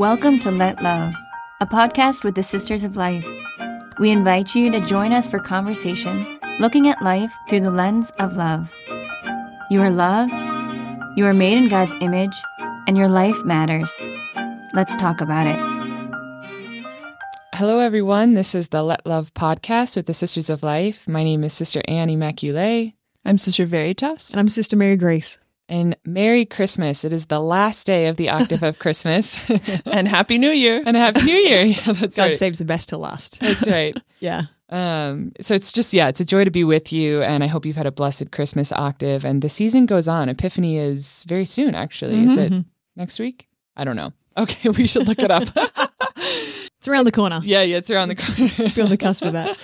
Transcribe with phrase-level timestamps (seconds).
[0.00, 1.12] Welcome to Let Love,
[1.60, 3.28] a podcast with the Sisters of Life.
[3.98, 8.34] We invite you to join us for conversation looking at life through the lens of
[8.34, 8.72] love.
[9.70, 10.32] You are loved,
[11.18, 12.34] you are made in God's image,
[12.86, 13.92] and your life matters.
[14.72, 15.58] Let's talk about it.
[17.52, 18.32] Hello, everyone.
[18.32, 21.06] This is the Let Love podcast with the Sisters of Life.
[21.08, 22.94] My name is Sister Ann Immaculée.
[23.26, 24.30] I'm Sister Veritas.
[24.30, 25.38] And I'm Sister Mary Grace.
[25.70, 27.04] And Merry Christmas.
[27.04, 29.38] It is the last day of the octave of Christmas.
[29.86, 30.82] and Happy New Year.
[30.84, 31.64] and Happy New Year.
[31.86, 32.36] Yeah, that's God right.
[32.36, 33.38] saves the best to last.
[33.40, 33.96] That's right.
[34.20, 34.42] Yeah.
[34.68, 37.22] Um, so it's just, yeah, it's a joy to be with you.
[37.22, 39.24] And I hope you've had a blessed Christmas octave.
[39.24, 40.28] And the season goes on.
[40.28, 42.24] Epiphany is very soon, actually.
[42.24, 42.64] Is it Mhm.
[42.96, 43.48] next week?
[43.76, 44.12] I don't know.
[44.36, 45.48] Okay, we should look it up.
[46.78, 47.40] It's around the corner.
[47.44, 48.70] yeah, yeah, it's around the corner.
[48.74, 49.56] Be on the cusp of that.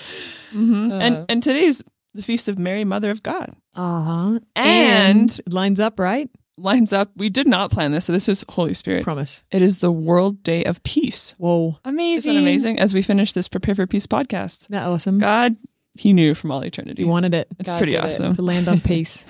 [0.54, 0.90] Mhm.
[0.92, 1.82] Uh, and and today's
[2.16, 3.54] the feast of Mary, Mother of God.
[3.74, 4.40] Uh-huh.
[4.56, 6.28] And- it lines up, right?
[6.58, 7.10] Lines up.
[7.16, 9.04] We did not plan this, so this is Holy Spirit.
[9.04, 9.44] Promise.
[9.50, 11.34] It is the World Day of Peace.
[11.36, 11.78] Whoa.
[11.84, 12.30] Amazing.
[12.32, 12.78] Isn't that amazing?
[12.80, 15.18] As we finish this Prepare for Peace podcast, Isn't that awesome?
[15.18, 15.56] God,
[15.98, 17.02] He knew from all eternity.
[17.02, 18.04] He wanted it it's God pretty did it.
[18.06, 18.34] awesome.
[18.36, 19.26] to land on peace.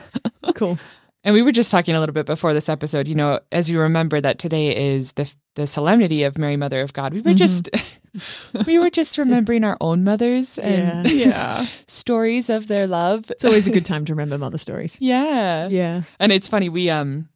[0.54, 0.78] cool.
[1.26, 3.80] And we were just talking a little bit before this episode, you know, as you
[3.80, 7.12] remember that today is the the solemnity of Mary Mother of God.
[7.14, 7.36] We were Mhm.
[7.36, 7.68] just
[8.66, 11.66] we were just remembering our own mothers and Yeah.
[11.88, 13.28] stories of their love.
[13.30, 14.98] It's always a good time to remember mother stories.
[15.00, 15.68] Yeah.
[15.68, 16.02] Yeah.
[16.20, 17.28] And it's funny, we um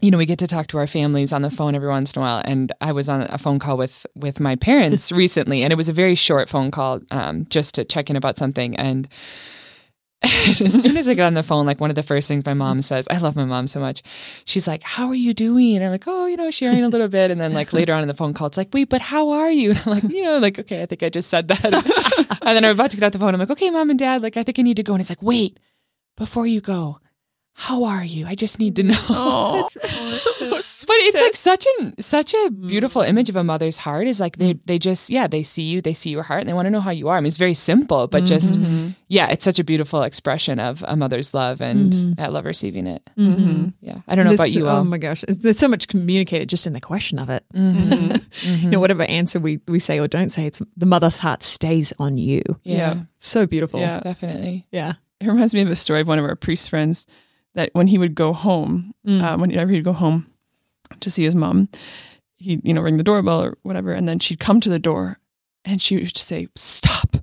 [0.00, 2.20] you know, we get to talk to our families on the phone every once in
[2.20, 2.42] a while.
[2.44, 5.88] And I was on a phone call with with my parents recently, and it was
[5.88, 8.76] a very short phone call, um, just to check in about something.
[8.76, 9.08] And
[10.60, 12.54] as soon as I get on the phone, like one of the first things my
[12.54, 14.02] mom says, I love my mom so much.
[14.44, 15.76] She's like, How are you doing?
[15.76, 17.30] And I'm like, Oh, you know, sharing a little bit.
[17.30, 19.50] And then like later on in the phone call, it's like, Wait, but how are
[19.50, 19.70] you?
[19.74, 21.64] And I'm like, you know, like, okay, I think I just said that.
[22.42, 23.34] and then I'm about to get off the phone.
[23.34, 24.94] I'm like, okay, mom and dad, like, I think I need to go.
[24.94, 25.58] And it's like, wait,
[26.16, 27.00] before you go,
[27.56, 28.26] how are you?
[28.26, 28.94] I just need to know.
[29.08, 29.68] Oh,
[30.86, 34.36] But it's like such an such a beautiful image of a mother's heart is like
[34.38, 36.70] they they just yeah they see you they see your heart and they want to
[36.70, 37.16] know how you are.
[37.16, 38.94] I mean it's very simple but just Mhm.
[39.08, 42.16] yeah it's such a beautiful expression of a mother's love and Mhm.
[42.16, 43.02] that love receiving it.
[43.18, 43.72] Mhm.
[43.80, 45.24] Yeah, I don't know This- about you Oh my gosh.
[45.28, 47.44] There's so much communicated just in the question of it.
[47.54, 48.20] Mhm.
[48.64, 51.92] You know, whatever answer we, we say or don't say, it's the mother's heart stays
[51.98, 52.42] on you.
[52.64, 52.94] Yeah, Yeah.
[53.18, 53.80] So beautiful.
[53.80, 54.00] Yeah.
[54.00, 54.66] definitely.
[54.72, 54.94] Yeah.
[55.20, 57.06] It reminds me of a story of one of our priest friends
[57.54, 59.22] that when he would go home, Mm.
[59.22, 60.26] uh, whenever he'd go home
[61.00, 61.68] to see his mom,
[62.36, 63.92] he'd, you know, ring the doorbell or whatever.
[63.92, 65.18] And then she'd come to the door
[65.64, 67.16] and she would say, Stop,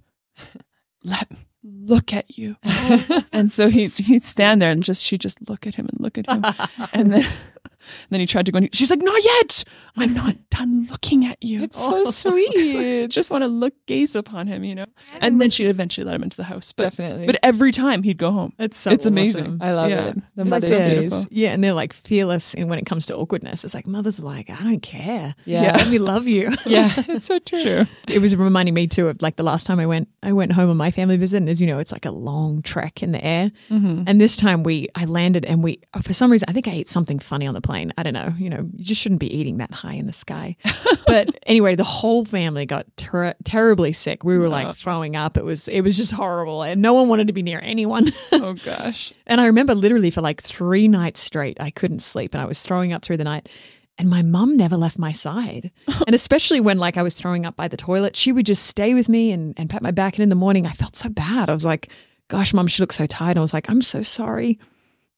[1.03, 2.55] let me look at you.
[3.31, 6.17] and so he'd, he'd stand there and just, she'd just look at him and look
[6.17, 6.43] at him.
[6.93, 7.27] and then,
[8.09, 9.63] then he tried to go and she's like, Not yet.
[9.97, 11.63] I'm not done looking at you.
[11.63, 13.07] It's so sweet.
[13.09, 14.85] just want to look, gaze upon him, you know?
[15.19, 16.71] And then she'd eventually let him into the house.
[16.71, 17.25] But, Definitely.
[17.25, 18.53] but every time he'd go home.
[18.59, 19.43] It's so It's amazing.
[19.45, 19.57] awesome.
[19.61, 20.05] I love Yeah.
[20.07, 20.15] it.
[20.35, 21.25] The It's mother's like- yeah, beautiful.
[21.29, 23.63] Yeah, and they're like fearless And when it comes to awkwardness.
[23.65, 25.35] It's like mothers are like, I don't care.
[25.45, 25.75] Yeah.
[25.77, 26.51] Let me love you.
[26.65, 27.61] Yeah, it's so true.
[27.61, 27.87] Sure.
[28.09, 30.69] it was reminding me too of like the last time I went I went home
[30.69, 33.23] on my family visit and as you know it's like a long trek in the
[33.23, 34.03] air Mm-hmm.
[34.07, 36.89] and this time we I landed and we for some reason I think I ate
[36.89, 39.57] something funny on the plane I don't know you know you just shouldn't be eating
[39.57, 40.55] that high in the sky
[41.05, 44.71] but anyway the whole family got ter- terribly sick we were like Oh.
[44.71, 47.59] throwing up it was it was just horrible and no one wanted to be near
[47.61, 49.11] anyone Oh gosh.
[49.27, 52.61] and I remember literally for like three nights straight, I couldn't sleep and I was
[52.61, 53.49] throwing up through the night.
[53.97, 55.69] And my mum never left my side.
[56.07, 58.93] and especially when like I was throwing up by the toilet, she would just stay
[58.95, 60.15] with me and, and pat my back.
[60.15, 61.49] And in the morning, I felt so bad.
[61.49, 61.89] I was like,
[62.29, 63.37] gosh, mum, she looks so tired.
[63.37, 64.57] I was like, I'm so sorry.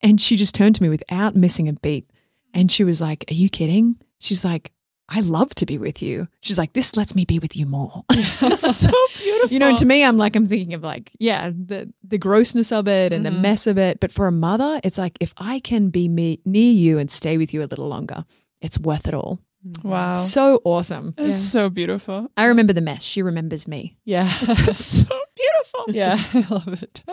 [0.02, 2.10] And she just turned to me without missing a beat.
[2.54, 3.96] And she was like, Are you kidding?
[4.20, 4.72] She's like,
[5.10, 6.28] I love to be with you.
[6.42, 8.04] She's like, This lets me be with you more.
[8.10, 9.30] That's so beautiful.
[9.52, 12.88] You know, to me, I'm like, I'm thinking of like, yeah, the the grossness of
[12.88, 13.42] it and the Mhm.
[13.42, 14.00] mess of it.
[14.00, 17.38] But for a mother, it's like if I can be me near you and stay
[17.38, 18.24] with you a little longer,
[18.62, 19.40] it's worth it all.
[19.84, 20.16] Wow.
[20.16, 21.14] So awesome.
[21.18, 21.62] It's Yeah.
[21.62, 22.30] so beautiful.
[22.38, 23.04] I remember the mess.
[23.04, 23.98] She remembers me.
[24.06, 24.30] Yeah.
[24.74, 25.86] So beautiful.
[25.90, 27.04] Yeah, I love it.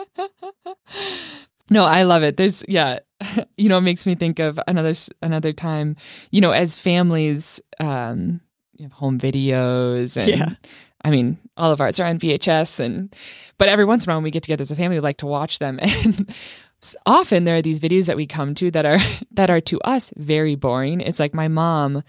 [1.71, 2.37] No, I love it.
[2.37, 2.99] There's yeah,
[3.57, 5.95] you know, it makes me think of another another time.
[6.29, 8.41] You know, as families, um,
[8.73, 10.49] you have home videos, and Yeah.
[11.03, 13.15] I mean, all of ours are on VHS, and
[13.57, 15.17] but every once in a while when we get together as a family, we like
[15.17, 16.29] to watch them, and
[17.05, 18.99] often there are these videos that we come to that are
[19.31, 21.01] that are to us very boring.
[21.01, 22.03] It's like my mom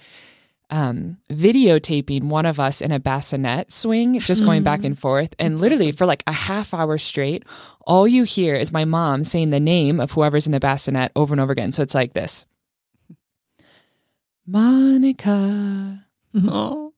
[0.73, 5.35] um, videotaping one of us in a bassinet swing, just going back and forth.
[5.39, 7.45] And literally for like a half hour straight,
[7.83, 11.35] all you hear is my mom saying the name of whoever's in the bassinet over
[11.35, 11.73] and over again.
[11.73, 12.47] So it's like this
[14.47, 16.95] Monica, Oh.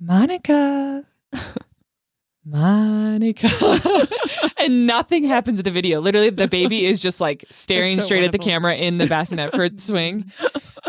[0.00, 1.04] Monica.
[2.44, 3.48] Monica.
[4.58, 6.00] and nothing happens in the video.
[6.00, 9.52] Literally, the baby is just like staring so straight at the camera in the bassinet
[9.54, 10.30] for swing.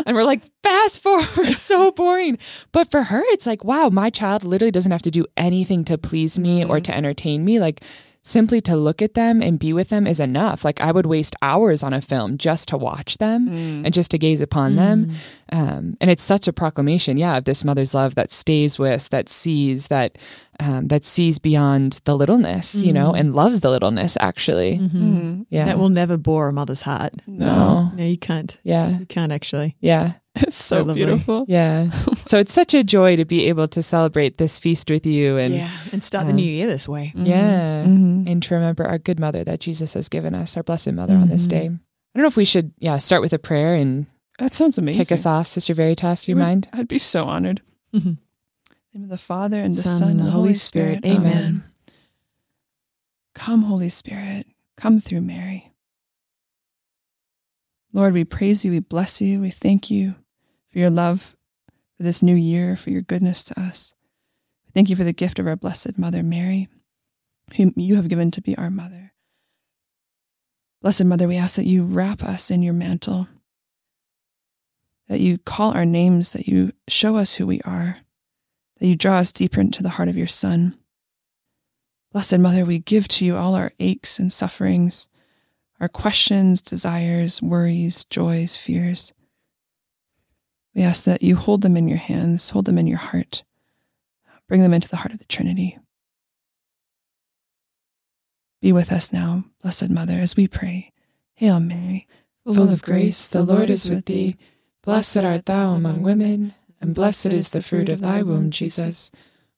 [0.06, 2.38] and we're like, fast forward, it's so boring.
[2.72, 5.98] But for her, it's like, wow, my child literally doesn't have to do anything to
[5.98, 6.82] please me or mm-hmm.
[6.82, 7.60] to entertain me.
[7.60, 7.84] Like,
[8.24, 10.64] simply to look at them and be with them is enough.
[10.64, 14.18] Like, I would waste hours on a film just to watch them and just to
[14.18, 15.10] gaze upon them.
[15.52, 19.28] Um, and it's such a proclamation, yeah, of this mother's love that stays with, that
[19.28, 20.16] sees, that
[20.60, 24.16] um, that sees beyond the littleness, you know, and loves the littleness.
[24.20, 25.46] Actually, Mm.
[25.50, 27.12] yeah, That will never bore a mother's heart.
[27.26, 28.56] no, No, you can't.
[28.64, 29.76] yeah, You can't actually.
[29.80, 30.12] yeah.
[30.36, 31.44] It's so, So beautiful.
[31.48, 31.90] Yeah.
[32.26, 35.54] so it's such a joy to be able to celebrate this feast with you and
[35.54, 35.70] yeah.
[35.92, 37.12] And start the um, new year this way.
[37.16, 38.26] yeah, Mhm.
[38.30, 41.28] and to remember our good mother that Jesus has given us, our blessed mother on
[41.28, 41.66] this day.
[41.66, 44.06] I don't know if we should yeah, start with a prayer and
[44.38, 45.02] That sounds amazing.
[45.02, 46.68] kick us off, Sister Veritas, do you Would- mind?
[46.72, 47.60] I'd be so honored.
[47.92, 48.00] In
[48.92, 51.04] the name of the Father and the Son, Son, and the Holy Spirit.
[51.06, 51.64] Amen.
[53.34, 54.46] Come, Holy Spirit,
[54.76, 55.72] come through Mary.
[57.92, 60.14] Lord, we praise you, we bless you, we thank you
[60.72, 61.36] for your love
[61.96, 63.94] for this new year, for your goodness to us.
[64.72, 66.68] Thank you for the gift of our blessed Mother Mary,
[67.56, 69.12] whom you have given to be our mother.
[70.82, 73.28] Blessed Mother, we ask that you wrap us in your mantle,
[75.08, 77.98] that you call our names, that you show us who we are,
[78.78, 80.76] that you draw us deeper into the heart of your Son.
[82.12, 85.08] Blessed Mother, we give to you all our aches and sufferings,
[85.80, 89.12] our questions, desires, worries, joys, fears.
[90.74, 93.44] We ask that you hold them in your hands, hold them in your heart,
[94.48, 95.78] bring them into the heart of the Trinity.
[98.60, 100.92] Be with us now, Blessed Mother, as we pray.
[101.34, 102.06] Hail Mary,
[102.44, 104.36] Full of grace, the Lord is with thee.
[104.82, 109.10] Blessed art thou among women, and blessed is the fruit of thy womb, Jesus.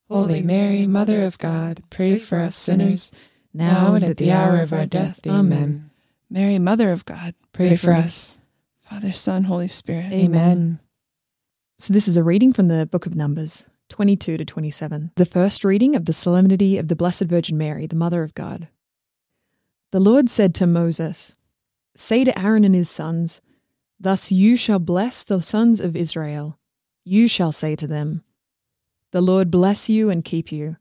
[0.09, 3.11] Holy Mary, Mother of God, pray for us sinners,
[3.53, 5.27] now and at the hour of our death.
[5.27, 5.91] Amen.
[6.31, 8.39] Mary, Mother of God, Pray for us.
[8.89, 10.13] Father, Son, Holy Spirit.
[10.13, 10.79] Amen.
[11.79, 15.13] So this is a reading from the book of Numbers, 22 to 27.
[15.17, 18.69] The first reading of the Solemnity of the Blessed Virgin Mary, the Mother of God.
[19.93, 21.37] The Lord said to Moses,
[21.95, 23.43] Say to Aaron and his sons,
[24.01, 26.59] Thus you shall bless the sons of Israel.
[27.05, 28.25] You shall say to them,
[29.13, 30.77] The Lord bless you and keep you.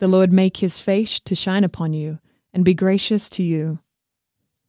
[0.00, 2.18] The Lord make his face to shine upon you
[2.52, 3.78] and be gracious to you.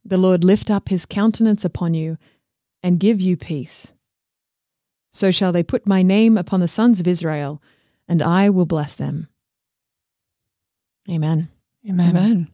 [0.04, 2.18] The Lord lift up his countenance upon you
[2.84, 3.92] and give you peace.
[5.10, 7.62] So shall they put my name upon the sons of Israel,
[8.08, 9.28] and I will bless them.
[11.10, 11.48] Amen.
[11.88, 12.10] Amen.
[12.10, 12.48] Amen.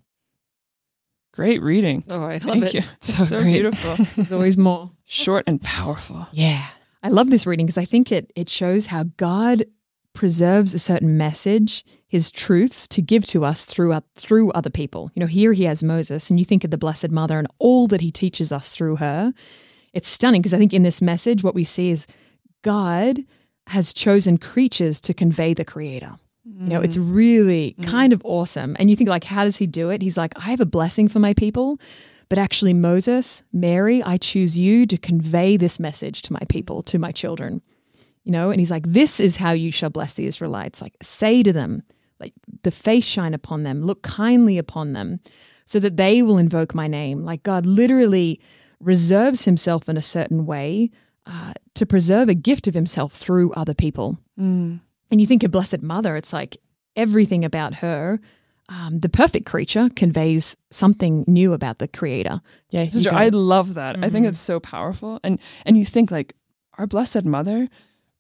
[1.33, 2.05] Great reading.
[2.09, 2.81] Oh, I Thank you.
[3.01, 4.05] So So, beautiful.
[4.17, 4.91] There's always more.
[5.05, 6.27] Short and powerful.
[6.33, 6.67] Yeah.
[7.03, 9.67] I love this reading because I think it it shows how God
[10.15, 15.11] preserves a certain message, his truths to give to us through oth- through other people.
[15.15, 17.87] You know, here he has Moses, and you think of the Blessed Mother and all
[17.89, 19.35] that he teaches us through her.
[19.93, 22.07] It's stunning because I think in this message, what we see is
[22.63, 23.25] God
[23.69, 26.17] has chosen creatures to convey the Creator.
[26.45, 28.77] You know, it's really kind of awesome.
[28.79, 30.01] And you think, like, how does he do it?
[30.01, 31.79] He's like, I have a blessing for my people,
[32.29, 36.99] but actually, Moses, Mary, I choose you to convey this message to my people, to
[36.99, 37.63] my children.
[38.25, 40.81] You know, and he's like, this is how you shall bless the Israelites.
[40.81, 41.83] Like, say to them,
[42.21, 42.33] like,
[42.63, 45.21] the face shine upon them, look kindly upon them,
[45.65, 47.25] so that they will invoke my name.
[47.25, 48.41] Like, God literally
[48.81, 50.91] reserves himself in a certain way
[51.27, 54.19] uh, to preserve a gift of himself through other people.
[54.39, 54.81] Mm.
[55.11, 56.57] And you think of Blessed Mother, it's like
[56.97, 58.21] everything about her,
[58.69, 62.41] um, the perfect creature, conveys something new about the Creator.
[62.71, 62.89] Yeah.
[62.89, 63.97] Sister, I love that.
[64.03, 64.31] I think Mhm.
[64.31, 65.21] it's so powerful.
[65.23, 66.35] And and you think like
[66.79, 67.69] our blessed mother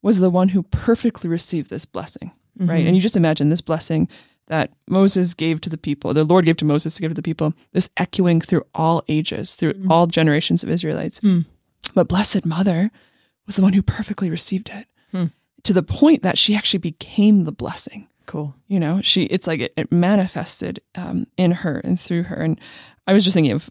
[0.02, 2.84] was the one who perfectly received this blessing, right?
[2.84, 2.86] Mhm.
[2.88, 4.08] And you just imagine this blessing
[4.46, 7.22] that Moses gave to the people, the Lord gave to Moses to give to the
[7.22, 9.90] people, this echoing through all ages, through Mm.
[9.90, 11.18] all generations of Israelites.
[11.20, 11.46] Mm.
[11.94, 12.92] But blessed mother
[13.46, 15.26] was the one who perfectly received it Hmm.
[15.62, 18.54] to the point that she actually became the blessing Cool.
[18.66, 22.60] you know she it's like it, it manifested um, in her and through her and
[23.06, 23.70] i was just thinking of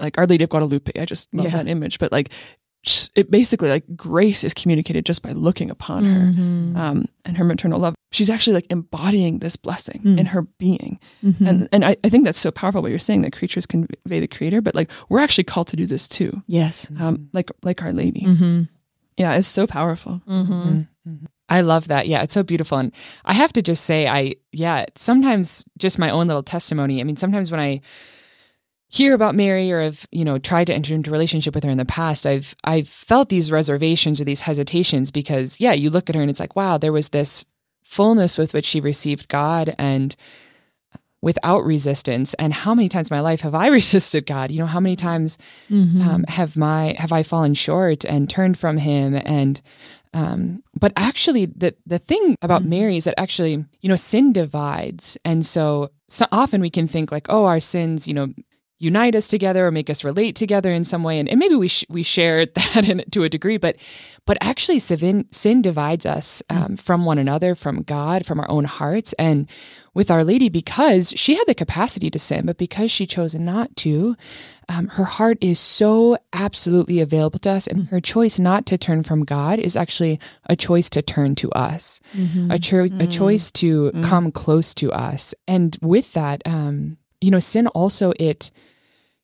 [0.00, 1.56] like our lady of guadalupe i just love Yeah.
[1.58, 2.30] that image but like
[3.14, 6.76] it basically like grace is communicated just by looking upon her Mhm.
[6.76, 10.18] um, and her maternal love she's actually like embodying this blessing Mm.
[10.20, 11.48] in her being Mhm.
[11.48, 14.26] and and I, I think that's so powerful what you're saying that creatures convey the
[14.28, 16.90] creator but like we're actually called to do this too yes.
[16.98, 18.62] um, like like our lady Mm-hmm.
[19.16, 20.82] Yeah it's so powerful Mm-hmm.
[21.08, 21.26] Mhm.
[21.50, 22.08] I love that.
[22.08, 22.78] Yeah, it's so beautiful.
[22.78, 22.90] And
[23.26, 27.02] I have to just say, I, yeah, sometimes just my own little testimony.
[27.02, 27.82] I mean, sometimes when I
[28.88, 31.70] hear about Mary or have, you know, tried to enter into a relationship with her
[31.70, 36.08] in the past, I've, I've felt these reservations or these hesitations because, yeah, you look
[36.08, 37.44] at her and it's like, wow, there was this
[37.82, 39.74] fullness with which she received God.
[39.78, 40.16] And
[41.24, 42.34] without resistance.
[42.34, 44.50] And how many times in my life have I resisted God?
[44.50, 45.38] You know, how many times
[46.02, 49.20] um, have my have I fallen short and turned from Him?
[49.24, 49.60] And
[50.12, 55.18] um, but actually, the the thing about Mary is that actually, you know, sin divides,
[55.24, 58.28] and so so often we can think like, oh, our sins, you know,
[58.78, 61.68] unite us together or make us relate together in some way, and, and maybe we
[61.68, 63.76] sh- we share that in, to a degree, but
[64.26, 68.64] but actually, sin sin divides us um, from one another, from God, from our own
[68.64, 69.48] hearts, and
[69.94, 73.74] with Our Lady because she had the capacity to sin, but because she chose not
[73.76, 74.16] to,
[74.68, 79.02] um, her heart is so absolutely available to us, and her choice not to turn
[79.04, 82.00] from God is actually a choice to turn to us,
[82.50, 85.32] a, cho- a choice to come close to us.
[85.46, 88.50] And with that, um, you know, sin also it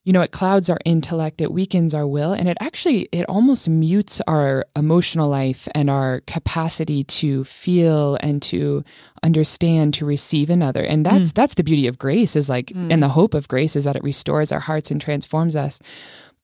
[0.04, 3.68] you know it clouds our intellect it weakens our will and it actually it almost
[3.68, 8.82] mutes our emotional life and our capacity to feel and to
[9.22, 10.82] understand to receive another.
[10.82, 11.34] And that's mm.
[11.34, 13.00] that's the beauty of grace is like and mm.
[13.00, 15.80] the hope of grace is that it restores our hearts and transforms us.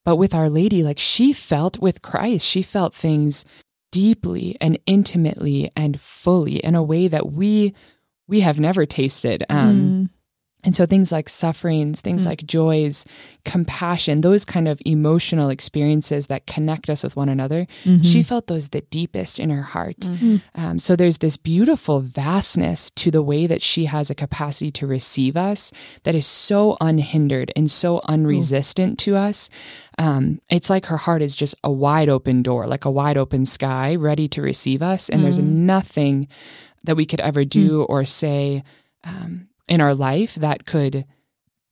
[0.05, 3.45] But with our lady like she felt with christ she felt things
[3.91, 7.75] deeply and intimately and fully in a way that we
[8.29, 10.16] we have never tasted um mm.
[10.65, 13.05] And so things like sufferings, things like joys,
[13.45, 17.69] compassion, those kind of emotional experiences that connect us with one another,
[18.03, 20.09] she felt those the deepest in her heart.
[20.57, 24.89] Um, so there's this beautiful vastness to the way that she has a capacity to
[24.89, 25.71] receive us
[26.03, 29.49] that is so unhindered and so unresistant to us.
[29.99, 33.47] Um, it's like her heart is just a wide open door, like a wide open
[33.47, 35.09] sky, ready to receive us.
[35.09, 36.27] And there's nothing
[36.83, 38.65] that we could ever do or say.
[39.05, 41.05] Um, in our life that could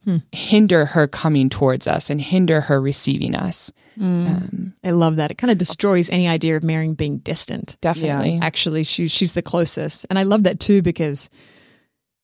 [0.05, 0.19] hmm.
[0.33, 3.73] hinder her coming towards us and hinder her receiving us.
[3.99, 4.27] Mm.
[4.27, 5.31] Um, I love that.
[5.31, 7.77] It kind of destroys any idea of Mary being distant.
[7.81, 8.41] definitely.
[8.43, 11.31] Actually, she's she's the closest, and I love that too because,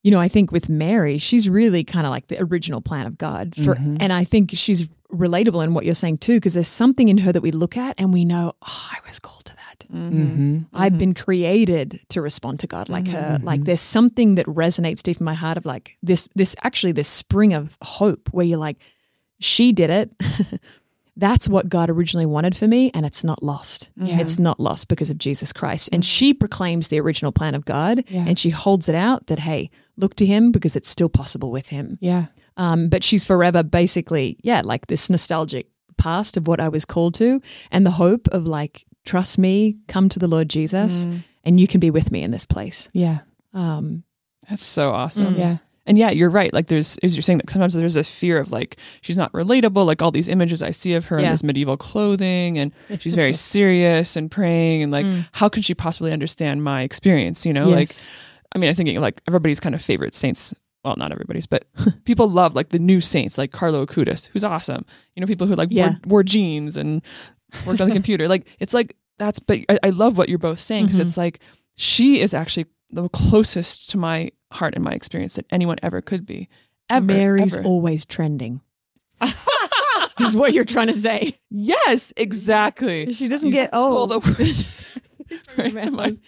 [0.02, 3.16] you know, I think with Mary, she's really kind of like the original plan of
[3.18, 3.98] God for, mm-hmm.
[4.00, 7.32] and I think she's relatable in what you're saying too because there's something in her
[7.32, 9.86] that we look at and we know, oh, I was called to that.
[9.92, 10.66] Mhm.
[10.72, 10.98] I've mm-hmm.
[10.98, 13.36] been created to respond to God like her.
[13.36, 13.44] Mm-hmm.
[13.44, 17.08] Like there's something that resonates deep in my heart of like this, this actually this
[17.08, 18.78] spring of hope where you're like,
[19.40, 20.10] she did it.
[21.16, 23.90] That's what God originally wanted for me, and it's not lost.
[24.20, 25.90] It's not lost because of Jesus Christ.
[25.92, 28.24] And she proclaims the original plan of God Yeah.
[28.26, 31.68] and she holds it out that, hey, look to him because it's still possible with
[31.68, 31.98] him.
[32.00, 32.26] Yeah.
[32.60, 37.14] Um, but she's forever basically, yeah, like this nostalgic past of what I was called
[37.14, 37.40] to
[37.70, 41.06] and the hope of like, trust me, come to the Lord Jesus,
[41.42, 42.90] and you can be with me in this place.
[42.92, 43.20] Yeah.
[43.54, 44.04] Um,
[44.48, 45.36] That's so awesome.
[45.36, 45.56] Yeah.
[45.86, 46.52] And yeah, you're right.
[46.52, 49.86] Like there's, as you're saying, that sometimes there's a fear of like she's not relatable.
[49.86, 53.32] Like all these images I see of her in this medieval clothing, and she's very
[53.54, 57.46] serious and praying, and like how can she possibly understand my experience?
[57.46, 57.88] You know, like
[58.54, 60.54] I mean, I think like everybody's kind of favorite saints.
[60.84, 61.66] Well, not everybody's, but
[62.04, 64.84] people love like the new saints, like Carlo Acutis, who's awesome.
[65.14, 65.88] You know, people who like Yeah.
[65.88, 67.02] wore, wore jeans and
[67.66, 68.28] worked on the computer.
[68.28, 69.38] Like it's like that's.
[69.38, 71.08] But I, I love what you're both saying because mm-hmm.
[71.08, 71.40] it's like
[71.76, 76.26] she is actually the closest to my heart and my experience that anyone ever could
[76.26, 76.48] be.
[76.88, 77.66] Ever, Mary's ever.
[77.66, 78.60] always trending.
[80.20, 81.38] is what you're trying to say.
[81.50, 83.12] yes, exactly.
[83.12, 84.12] She doesn't You get old.
[85.30, 86.18] The right from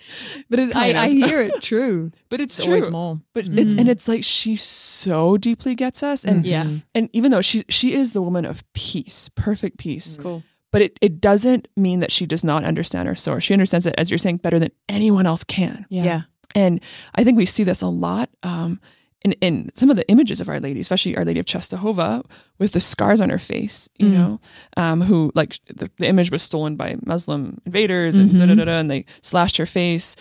[0.48, 2.12] but it, I, I hear it true.
[2.28, 2.74] but it's, It's true.
[2.74, 3.20] always more.
[3.34, 3.58] But mm.
[3.58, 3.88] it's and mm.
[3.88, 6.46] it's like she so deeply gets us, and mm-hmm.
[6.46, 6.78] Yeah.
[6.94, 10.22] and even though she she is the woman of peace, perfect peace, mm.
[10.22, 10.42] Cool.
[10.70, 13.44] but it it doesn't mean that she does not understand her source.
[13.44, 15.86] She understands it as you're saying better than anyone else can.
[15.88, 16.04] Yeah.
[16.04, 16.20] Yeah.
[16.54, 16.80] And
[17.14, 18.80] I think we see this a lot um,
[19.24, 22.24] in, in some of the images of Our Lady, especially Our Lady of Czestochowa
[22.58, 24.12] with the scars on her face, you Mm.
[24.12, 24.40] know,
[24.76, 28.30] um, who like the, the image was stolen by Muslim invaders Mm-hmm.
[28.30, 30.16] and da da da da, and they slashed her face.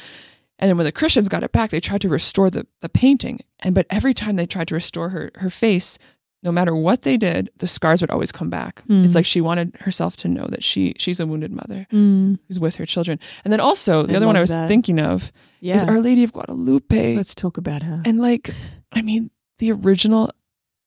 [0.59, 3.39] And then when the Christians got it back, they tried to restore the, the painting.
[3.61, 5.97] And but every time they tried to restore her her face,
[6.43, 8.83] no matter what they did, the scars would always come back.
[8.87, 9.03] Mm.
[9.05, 12.37] It's like she wanted herself to know that she she's a wounded mother Mm.
[12.47, 13.19] who's with her children.
[13.43, 14.67] And then also the I other one I was that.
[14.67, 15.31] thinking of
[15.61, 15.75] Yeah.
[15.77, 17.15] is Our Lady of Guadalupe.
[17.15, 18.01] Let's talk about her.
[18.05, 18.51] and like,
[18.91, 20.29] I mean, the original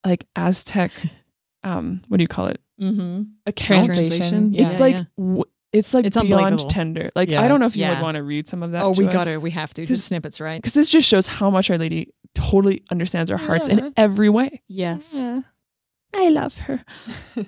[0.05, 0.93] like Aztec,
[1.63, 2.61] um, what do you call it?
[2.81, 3.23] mm-hmm.
[3.57, 4.07] Translation.
[4.07, 4.55] Translation.
[4.55, 5.05] Yeah, it's like yeah.
[5.17, 6.71] w- it's like It's beyond unbelievable.
[6.71, 7.11] tender.
[7.17, 7.43] Like Yeah.
[7.43, 7.95] I don't know if you Yeah.
[7.95, 8.83] would want to read some of that.
[8.83, 9.29] oh, we got us.
[9.31, 9.39] to.
[9.39, 9.87] We have to.
[9.87, 10.61] Just snippets, right?
[10.61, 13.79] because this just shows how much Our Lady totally understands our hearts Yeah.
[13.79, 14.63] in every way.
[14.69, 15.25] Yes.
[16.15, 16.85] I love her.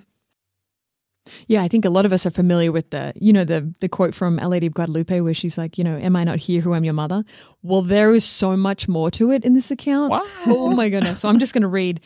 [1.46, 3.88] Yeah, I think a lot of us are familiar with the, you know, the the
[3.88, 6.60] quote from Our Lady of Guadalupe where she's like, you know, am I not here
[6.60, 7.24] who am your mother?
[7.62, 10.10] Well, there is so much more to it in this account.
[10.10, 10.22] Wow.
[10.46, 11.20] Oh my goodness.
[11.20, 12.00] So I'm just going to read.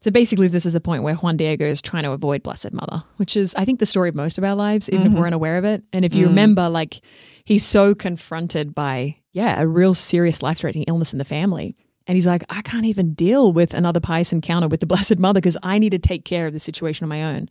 [0.00, 3.02] So basically, this is a point where Juan Diego is trying to avoid Blessed Mother,
[3.16, 5.20] which is, I think, the story of most of our lives, even if mm-hmm.
[5.20, 5.82] we're unaware of it.
[5.92, 6.28] And if you mm.
[6.28, 7.00] remember, like,
[7.44, 11.76] he's so confronted by, yeah, a real serious life threatening illness in the family.
[12.06, 15.40] And he's like, I can't even deal with another pious encounter with the Blessed Mother
[15.40, 17.48] because I need to take care of the situation on my own.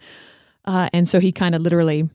[0.67, 2.09] Uh, and so he kind of literally,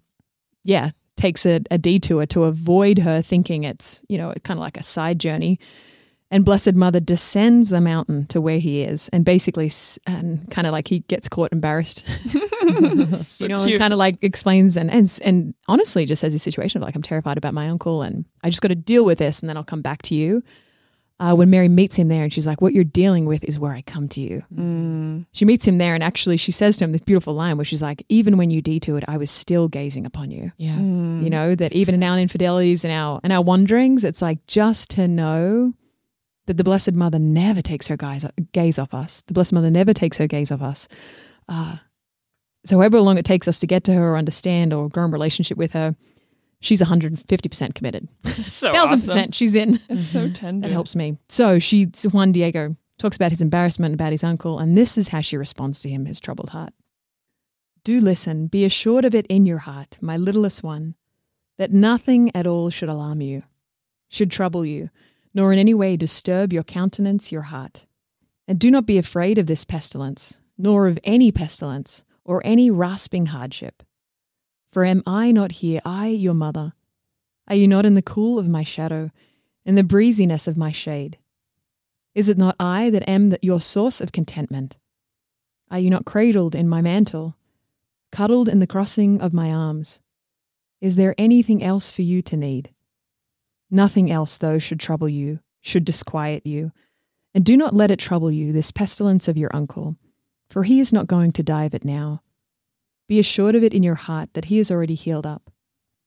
[0.63, 4.77] yeah, takes a, a detour to avoid her, thinking it's, you know, kind of like
[4.77, 5.59] a side journey.
[6.31, 9.71] And Blessed Mother descends the mountain to where he is, and basically,
[10.07, 12.07] and kind of like he gets caught embarrassed,
[13.27, 16.81] So you know, kind of like explains and, and and honestly just says his situation
[16.81, 19.41] of like I'm terrified about my uncle, and I just got to deal with this,
[19.41, 20.43] and then I'll come back to you.
[21.23, 23.73] Uh, when Mary meets him there, and she's like, "What you're dealing with is where
[23.73, 25.27] I come to you." Mm.
[25.31, 27.81] She meets him there, and actually, she says to him this beautiful line, where she's
[27.81, 30.75] like, "Even when you detoured, I was still gazing upon you." Yeah.
[30.75, 31.23] Mm.
[31.23, 34.91] You know that even in our infidelities and our and our wanderings, it's like just
[34.91, 35.75] to know
[36.47, 39.23] that the Blessed Mother never takes her gaze, gaze off us.
[39.29, 40.89] The Blessed Mother never takes her gaze off us.
[41.49, 41.77] Uh,
[42.65, 45.13] so however long it takes us to get to her or understand or grow in
[45.13, 45.95] relationship with her,
[46.63, 48.09] she's 150% committed.
[48.25, 49.07] so Thousand awesome.
[49.07, 49.79] percent she's in.
[49.91, 50.33] It's so mm-hmm.
[50.33, 50.69] tender.
[50.69, 51.19] That helps me.
[51.29, 55.21] So she, Juan Diego talks about his embarrassment about his uncle, and this is how
[55.21, 56.73] she responds to him, his troubled heart.
[57.85, 60.95] Do listen, be assured of it in your heart, my littlest one,
[61.59, 63.43] that nothing at all should alarm you,
[64.09, 64.89] should trouble you,
[65.35, 67.87] nor in any way disturb your countenance, your heart.
[68.47, 73.27] And do not be afraid of this pestilence, nor of any pestilence, or any rasping
[73.27, 73.83] hardship.
[74.73, 76.73] For am I not here, I, your mother?
[77.49, 79.11] Are you not in the cool of my shadow?
[79.65, 81.19] in the breeziness of my shade?
[82.15, 84.77] Is it not I that am the, your source of contentment?
[85.71, 87.37] Are you not cradled in my mantle,
[88.11, 90.01] cuddled in the crossing of my arms?
[90.81, 92.71] Is there anything else for you to need?
[93.71, 96.73] Nothing else, though, should trouble you, should disquiet you.
[97.35, 99.97] And do not let it trouble you, this pestilence of your uncle,
[100.51, 102.21] for he is not going to die of it now.
[103.13, 105.51] Be assured of it in your heart that he is already healed up.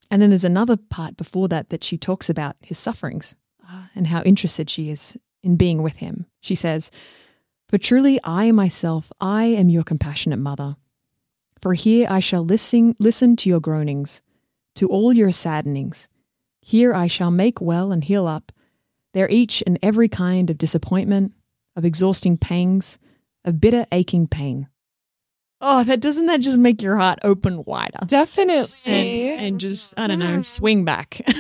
[0.09, 3.35] And then there's another part before that that she talks about his sufferings
[3.69, 6.25] uh, and how interested she is in being with him.
[6.41, 6.89] She says,
[7.69, 10.77] For truly I myself, I am your compassionate mother.
[11.62, 14.24] For here I shall listen, listen to your groanings,
[14.74, 16.09] to all your saddenings.
[16.59, 18.51] Here I shall make well and heal up
[19.13, 21.34] their each and every kind of disappointment,
[21.75, 22.97] of exhausting pangs,
[23.43, 24.69] of bitter aching pain.
[25.67, 27.97] Oh, that doesn't that just make your heart open wider?
[28.06, 29.32] Definitely.
[29.32, 31.21] And, and just, I don't know, swing back.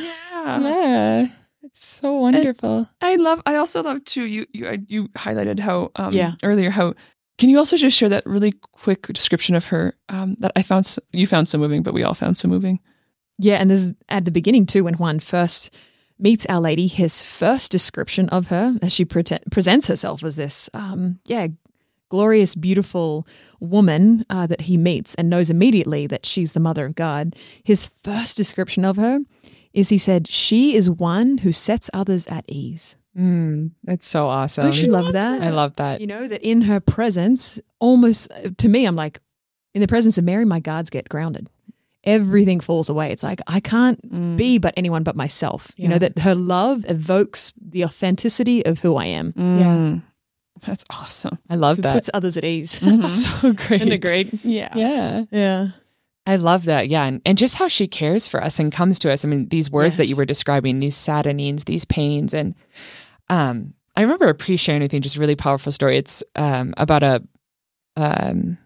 [0.45, 0.59] Yeah.
[0.59, 1.27] yeah.
[1.63, 2.87] It's so wonderful.
[3.01, 3.41] I love.
[3.47, 4.25] I also love too.
[4.25, 6.33] You you you highlighted how um, Yeah.
[6.43, 6.93] earlier how.
[7.39, 10.85] Can you also just share that really quick description of her um, that I found
[10.85, 12.79] so, you found so moving, but we all found so moving.
[13.39, 15.71] Yeah, and there's at the beginning too, when Juan first
[16.19, 20.69] meets Our Lady, his first description of her as she prete- presents herself as this,
[20.75, 21.47] um, yeah,
[22.09, 23.27] glorious, beautiful
[23.59, 27.35] woman uh, that he meets and knows immediately that she's the mother of God.
[27.63, 29.19] His first description of her
[29.73, 34.65] is he said, "She is one who sets others at ease." Mm, it's so awesome.
[34.65, 35.41] Don't you love that?
[35.41, 36.01] I love that.
[36.01, 39.19] You know that in her presence, almost to me, I'm like,
[39.73, 41.49] in the presence of Mary, my guards get grounded.
[42.03, 43.11] Everything falls away.
[43.11, 44.37] It's like I can't Mm.
[44.37, 45.71] be but anyone but myself.
[45.75, 49.33] You know that her love evokes the authenticity of who I am.
[49.33, 50.03] Mm.
[50.61, 51.37] That's awesome.
[51.49, 51.93] I love Who that.
[51.93, 52.79] puts others at ease.
[52.81, 53.81] That's so great.
[53.81, 54.33] Isn't it great?
[54.43, 54.73] Yeah.
[54.75, 55.25] Yeah.
[55.31, 55.67] Yeah.
[56.27, 56.87] I love that.
[56.87, 57.05] Yeah.
[57.05, 59.23] And, and just how she cares for us and comes to us.
[59.23, 62.33] I mean, these words that you were describing, these saddenings, these pains.
[62.33, 62.55] And
[63.29, 65.97] um, I remember pre sharing with you just a really powerful story.
[65.97, 67.21] It's um, about a,
[67.95, 68.57] um,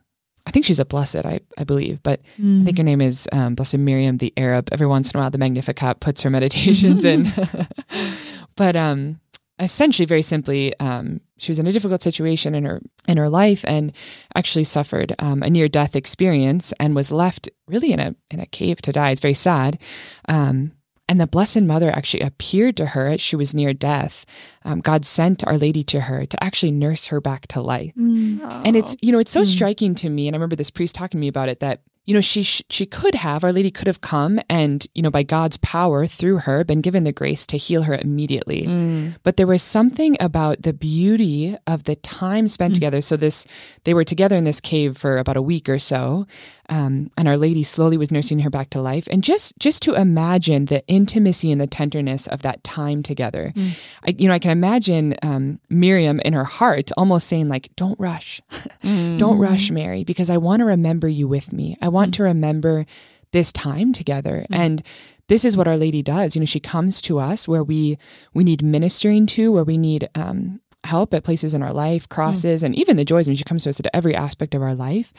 [0.46, 3.56] I think she's a blessed, I, I believe, but I think her name is um,
[3.56, 4.70] Blessed Miriam the Arab.
[4.72, 7.28] Every once in a while, the Magnificat puts her meditations in.
[8.56, 9.20] but um,
[9.60, 13.64] essentially, very simply, um, she was in a difficult situation in her in her life
[13.68, 13.92] and
[14.36, 18.46] actually suffered um, a near death experience and was left really in a in a
[18.46, 19.12] cave to die.
[19.12, 19.80] It's very sad.
[20.28, 20.74] Um,
[21.08, 24.26] and the Blessed Mother actually appeared to her as she was near death.
[24.64, 27.94] Um, God sent Our Lady to her to actually nurse her back to life.
[27.98, 29.48] And it's you know it's so Mm.
[29.48, 32.16] striking to me, and I remember this priest talking to me about it that you
[32.16, 35.58] know she she could have Our Lady could have come and you know by God's
[35.58, 39.16] power through her been given the grace to heal her immediately, Mm.
[39.26, 42.80] but there was something about the beauty of the time spent Mm.
[42.80, 43.02] together.
[43.02, 43.46] So this
[43.84, 46.26] they were together in this cave for about a week or so,
[46.70, 49.96] um, and Our Lady slowly was nursing her back to life, and just just to
[49.96, 53.80] imagine the intimacy and the tenderness of that time together, Mm.
[54.08, 58.00] I, you know I can imagine um, Miriam in her heart almost saying like, "Don't
[58.00, 58.42] rush."
[58.84, 59.18] Mm.
[59.20, 61.78] Don't rush, Mary, because I want to remember you with me.
[61.82, 62.86] I want to remember
[63.32, 64.46] this time together.
[64.52, 64.82] And
[65.28, 66.36] this is what Our Lady does.
[66.36, 67.98] You know, she comes to us where we
[68.34, 72.64] we need ministering to, where we need um, help at places in our life, crosses,
[72.64, 73.28] and even the joys.
[73.28, 75.14] I mean, she comes to us at every aspect of our life,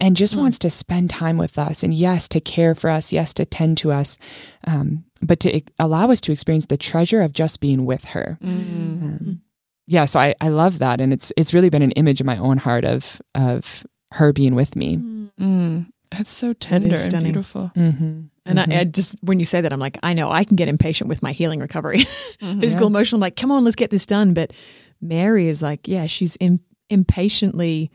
[0.00, 1.82] and just wants to spend time with us.
[1.82, 3.12] And yes, to care for us.
[3.12, 4.18] Yes, to tend to us,
[4.66, 8.38] um, but to allow us to experience the treasure of just being with her.
[8.42, 9.02] Mm.
[9.02, 9.40] Um,
[9.86, 11.00] yeah, so I, I love that.
[11.00, 14.54] And it's it's really been an image in my own heart of of her being
[14.54, 14.96] with me.
[15.40, 15.86] Mm.
[16.12, 17.70] That's so tender and beautiful.
[17.76, 18.22] Mm-hmm.
[18.46, 20.66] And I, I just, when you say that, I'm like, I know I can get
[20.66, 21.98] impatient with my healing recovery,
[22.40, 22.60] Mm-hmm.
[22.60, 23.18] physical, emotional.
[23.18, 24.34] I'm like, come on, let's get this done.
[24.34, 24.52] But
[25.00, 27.90] Mary is like, yeah, she's im- impatiently.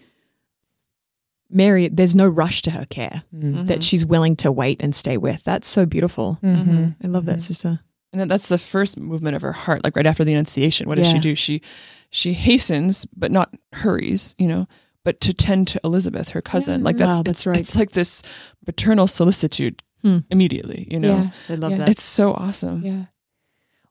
[1.49, 3.65] Mary, there's no rush to her care Mm-hmm.
[3.65, 5.43] that she's willing to wait and stay with.
[5.43, 6.39] That's so beautiful.
[6.43, 6.89] Mm-hmm.
[7.03, 7.79] I love that, sister.
[8.11, 10.87] And then that's the first movement of her heart, like right after the Annunciation.
[10.87, 11.35] What does she do?
[11.35, 11.61] She
[12.09, 14.67] she hastens, but not hurries, you know,
[15.03, 16.81] but to tend to Elizabeth, her cousin.
[16.83, 17.59] Like that's Wow, that's it's, right.
[17.59, 18.23] it's like this
[18.65, 20.19] maternal solicitude Hmm.
[20.29, 21.15] immediately, you know.
[21.15, 21.29] Yeah.
[21.49, 21.77] I love Yeah.
[21.79, 21.89] that.
[21.89, 22.83] It's so awesome.
[22.85, 23.05] Yeah.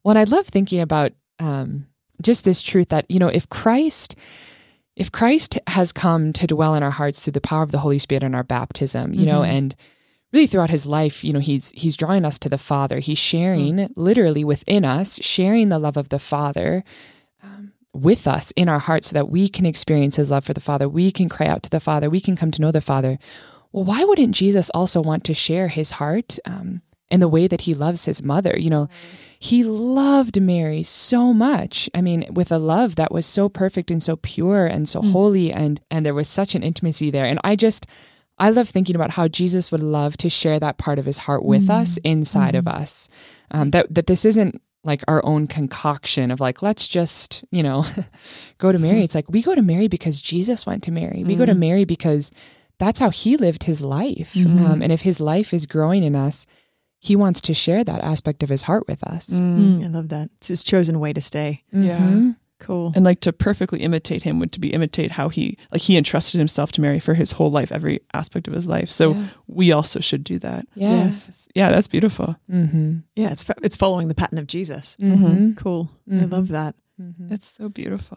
[0.02, 1.86] Well, and I love thinking about um,
[2.24, 4.16] just this truth that, you know, if Christ,
[4.96, 7.98] if Christ has come to dwell in our hearts through the power of the Holy
[7.98, 9.48] Spirit in our baptism, you know, Mhm.
[9.48, 9.76] and
[10.32, 12.98] really throughout his life, you know, he's he's drawing us to the Father.
[12.98, 16.82] He's sharing literally within us, sharing the love of the Father
[17.42, 20.60] um, with us in our hearts so that we can experience his love for the
[20.60, 20.88] Father.
[20.88, 22.10] We can cry out to the Father.
[22.10, 23.18] We can come to know the Father.
[23.70, 27.62] Well, why wouldn't Jesus also want to share his heart um, in the way that
[27.62, 28.54] he loves his mother?
[28.58, 28.88] You know,
[29.38, 31.90] he loved Mary so much.
[31.94, 35.12] I mean, with a love that was so perfect and so pure and so mm.
[35.12, 37.26] holy, and and there was such an intimacy there.
[37.26, 37.86] And I just,
[38.38, 41.44] I love thinking about how Jesus would love to share that part of his heart
[41.44, 42.10] with us mm.
[42.10, 42.82] inside of mm-hmm.
[42.82, 43.08] us.
[43.50, 47.84] Um, that that this isn't like our own concoction of like let's just you know
[48.58, 48.96] go to Mary.
[48.96, 49.04] Mm-hmm.
[49.04, 51.22] It's like we go to Mary because Jesus went to Mary.
[51.24, 51.60] We go to mm-hmm.
[51.60, 52.32] Mary because
[52.78, 54.34] that's how he lived his life.
[54.36, 56.44] Um, and if his life is growing in us,
[57.04, 59.28] he wants to share that aspect of his heart with us.
[59.28, 60.30] Mm, I love that.
[60.38, 61.62] It's his chosen way to stay.
[61.72, 61.98] Yeah.
[62.00, 62.36] Mhm.
[62.60, 62.92] Cool.
[62.94, 66.38] And like to perfectly imitate him would to be imitate how he like he entrusted
[66.38, 68.90] himself to Mary for his whole life, every aspect of his life.
[68.90, 69.26] So Yeah.
[69.48, 70.66] we also should do that.
[70.74, 71.46] Yes.
[71.54, 72.36] Yeah, that's beautiful.
[72.50, 72.98] Mm-hmm.
[73.16, 74.96] Yeah, it's it's following the pattern of Jesus.
[75.00, 75.54] Mm-hmm.
[75.54, 75.90] Cool.
[76.10, 76.32] I Mhm.
[76.32, 76.74] love that.
[77.28, 78.16] It's so beautiful.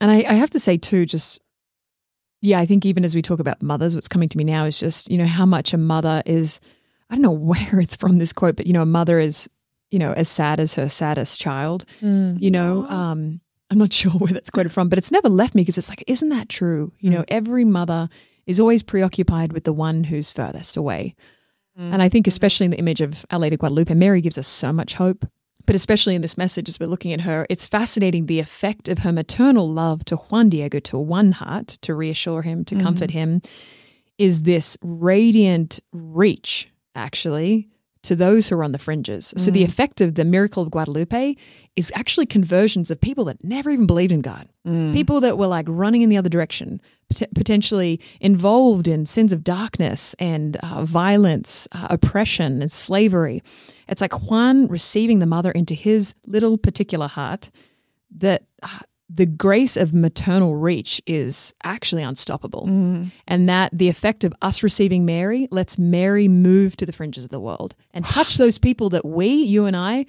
[0.00, 1.40] And I, I have to say too, just
[2.40, 4.78] yeah, I think even as we talk about mothers, what's coming to me now is
[4.80, 6.60] just you know how much a mother is.
[7.10, 9.48] I don't know where it's from this quote, but you know, a mother is
[9.90, 11.84] you know as sad as her saddest child.
[12.00, 12.40] Mm.
[12.40, 13.40] You know, um,
[13.70, 16.04] I'm not sure where that's quoted from, but it's never left me because it's like,
[16.06, 16.92] isn't that true?
[17.00, 18.08] You know, every mother
[18.46, 21.14] is always preoccupied with the one who's furthest away.
[21.92, 24.48] And I think, especially in the image of Our Lady of Guadalupe, Mary gives us
[24.48, 25.24] so much hope.
[25.64, 28.98] But especially in this message, as we're looking at her, it's fascinating the effect of
[29.00, 33.42] her maternal love to Juan Diego, to one heart, to reassure him, to comfort him,
[34.16, 36.68] is this radiant reach,
[36.98, 37.68] actually,
[38.02, 39.34] to those who are on the fringes.
[39.36, 41.34] So the effect of the miracle of Guadalupe
[41.74, 44.48] is actually conversions of people that never even believed in God,
[44.92, 46.80] people that were like running in the other direction,
[47.12, 53.42] pot- potentially involved in sins of darkness and uh, violence, uh, oppression, and slavery.
[53.88, 57.50] It's like Juan receiving the mother into his little particular heart
[58.18, 58.78] that uh,
[59.10, 62.66] the grace of maternal reach is actually unstoppable.
[62.66, 63.10] Mm.
[63.26, 67.30] And that the effect of us receiving Mary lets Mary move to the fringes of
[67.30, 70.06] the world and touch those people that we, you and I,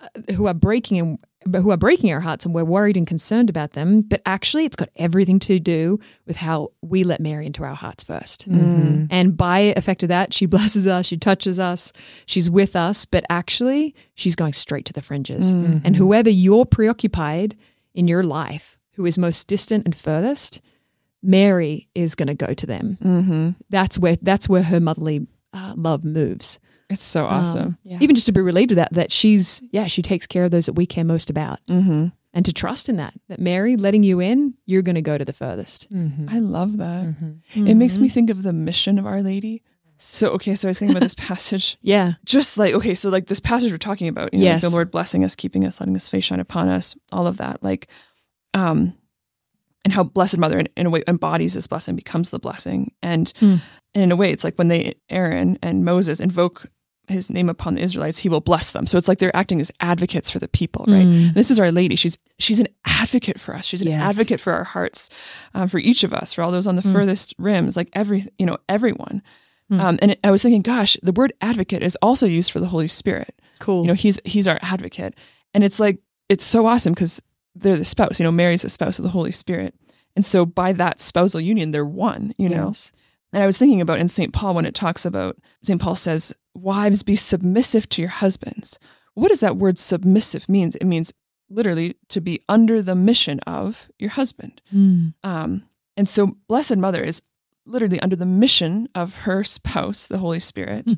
[0.00, 1.18] uh, who are breaking and
[1.54, 4.02] who are breaking our hearts and we're worried and concerned about them.
[4.02, 8.04] But actually, it's got everything to do with how we let Mary into our hearts
[8.04, 8.58] 1st mm-hmm.
[8.58, 9.04] mm-hmm.
[9.10, 11.92] And by effect of that, she blesses us, she touches us,
[12.26, 15.54] she's with us, but actually, she's going straight to the fringes.
[15.54, 15.78] Mm-hmm.
[15.84, 17.56] And whoever you're preoccupied
[17.96, 20.60] in your life, who is most distant and furthest,
[21.22, 22.98] Mary is going to go to them.
[23.02, 23.50] Mm-hmm.
[23.70, 26.58] That's where that's where her motherly uh, love moves.
[26.88, 27.78] It's so awesome.
[27.82, 27.98] Yeah.
[28.00, 30.66] Even just to be relieved of that, that she's yeah, she takes care of those
[30.66, 32.06] that we care most about, Mm-hmm.
[32.32, 33.14] and to trust in that.
[33.28, 35.92] That Mary letting you in, you're going to go to the furthest.
[35.92, 36.28] Mm-hmm.
[36.30, 37.06] I love that.
[37.06, 37.66] Mm-hmm.
[37.66, 39.62] It makes me think of the mission of Our Lady.
[39.98, 41.76] So okay, so I was thinking about this passage.
[41.82, 44.70] Yeah, Just like okay, so like this passage we're talking about, you know, like Yes.
[44.70, 47.62] the Lord blessing us, keeping us, letting His face shine upon us, all of that,
[47.62, 47.88] like,
[48.54, 48.94] um,
[49.84, 53.32] and how Blessed Mother in, in a way embodies this blessing, becomes the blessing, and
[53.38, 53.56] Hmm.
[53.94, 56.66] and in a way, it's like when they Aaron and Moses invoke
[57.08, 58.86] His name upon the Israelites, He will bless them.
[58.86, 61.06] So it's like they're acting as advocates for the people, right?
[61.06, 61.34] Mm.
[61.34, 61.94] This is Our Lady.
[61.96, 63.64] She's she's an advocate for us.
[63.64, 64.02] She's an Yes.
[64.02, 65.08] advocate for our hearts,
[65.54, 66.92] um, for each of us, for all those on the Mm.
[66.92, 69.22] furthest rims, like every you know everyone.
[69.70, 69.80] Mm.
[69.80, 72.88] Um, and I was thinking, gosh, the word advocate is also used for the Holy
[72.88, 73.34] Spirit.
[73.58, 73.82] cool.
[73.82, 75.14] You know, he's he's our advocate,
[75.54, 75.98] and it's like
[76.28, 77.20] it's so awesome because
[77.54, 78.20] they're the spouse.
[78.20, 79.74] You know, Mary's the spouse of the Holy Spirit,
[80.14, 82.32] and so by that spousal union, they're one.
[82.38, 82.92] You know, Yes.
[83.32, 84.32] and I was thinking about in St.
[84.32, 85.80] Paul when it talks about St.
[85.80, 88.78] Paul says, Wives, be submissive to your husbands.
[89.14, 90.76] What does that word submissive means?
[90.76, 91.12] It means
[91.50, 94.60] literally to be under the mission of your husband.
[94.74, 95.14] Mm.
[95.24, 95.62] Um,
[95.96, 97.22] and so Blessed Mother is
[97.66, 100.94] literally under the mission of her spouse, the Holy Spirit.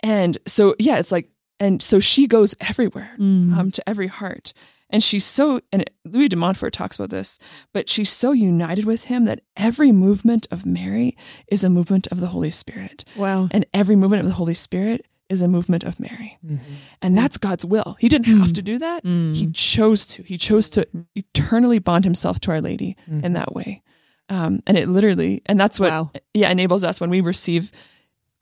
[0.00, 3.56] And so, yeah, it's like, and so she goes everywhere Mm.
[3.56, 4.52] um, to every heart.
[4.90, 7.40] And she's so, and Louis de Montfort talks about this,
[7.72, 11.16] but she's so united with him that every movement of Mary
[11.48, 13.04] is a movement of the Holy Spirit.
[13.16, 13.48] Wow.
[13.50, 16.38] And every movement of the Holy Spirit is a movement of Mary.
[16.46, 16.74] Mm-hmm.
[17.02, 17.96] And that's God's will.
[17.98, 19.04] He didn't have to do that.
[19.04, 20.22] He chose to.
[20.22, 23.82] He chose to eternally bond himself to Our Lady in that way.
[24.28, 26.10] Um, and it literally, and that's what, Wow.
[26.34, 27.70] yeah, enables us when we receive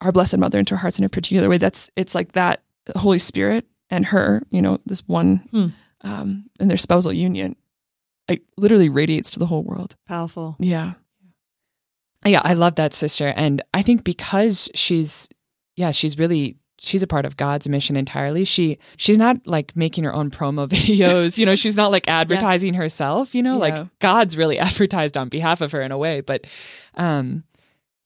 [0.01, 1.57] our Blessed Mother into our hearts in a particular way.
[1.59, 2.63] That's, it's like that
[2.95, 5.67] Holy Spirit and her, you know, this one, Hmm.
[6.01, 7.55] um, and their spousal union,
[8.27, 9.95] like literally radiates to the whole world.
[10.07, 10.55] Powerful.
[10.59, 10.93] Yeah.
[12.25, 13.33] Yeah, I love that sister.
[13.35, 15.29] And I think because she's,
[15.75, 18.43] yeah, she's really, she's a part of God's mission entirely.
[18.43, 22.73] She, she's not like making her own promo videos, you know, she's not like advertising
[22.73, 23.75] herself, you know, Yeah.
[23.79, 26.21] like God's really advertised on behalf of her in a way.
[26.21, 26.45] But,
[26.95, 27.43] um,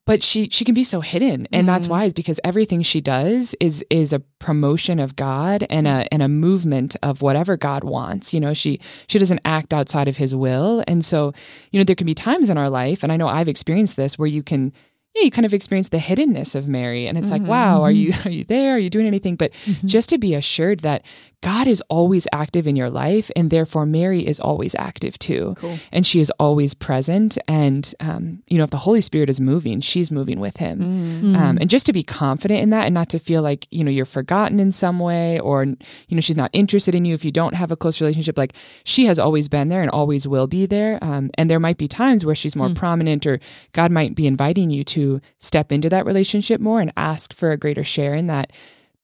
[0.05, 1.91] but she she can be so hidden and that's Mhm.
[1.91, 6.23] why is because everything she does is is a promotion of god and a and
[6.23, 10.33] a movement of whatever god wants you know she she doesn't act outside of his
[10.33, 11.31] will and so
[11.71, 14.17] you know there can be times in our life and i know i've experienced this
[14.17, 14.73] where you can
[15.15, 18.13] yeah you kind of experience the hiddenness of mary and it's like wow are you
[18.25, 18.75] are you there?
[18.75, 19.35] Are you doing anything?
[19.35, 19.53] But
[19.85, 21.03] just to be assured that
[21.41, 25.55] god is always active in your life and therefore mary is always active too.
[25.57, 25.77] Cool.
[25.91, 29.79] and she is always present and um, you know if the holy spirit is moving
[29.81, 30.79] she's moving with him.
[30.79, 31.35] Mm-hmm.
[31.35, 33.91] um, and just to be confident in that and not to feel like you know
[33.91, 37.31] you're forgotten in some way or you know she's not interested in you if you
[37.31, 40.65] don't have a close relationship like she has always been there and always will be
[40.65, 40.99] there.
[41.01, 43.39] Um, and there might be times where she's more prominent or
[43.73, 44.98] god might be inviting you to
[45.39, 48.51] step into that relationship more and ask for a greater share in that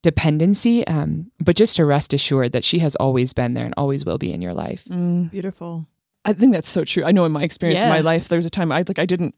[0.04, 4.06] dependency um, but just to rest assured that she has always been there and always
[4.06, 5.32] will be in your life Mm.
[5.32, 5.88] Beautiful.
[6.24, 7.04] I think that's so true.
[7.04, 9.06] I know in my experience in my life, there was a time I like I
[9.06, 9.36] didn't.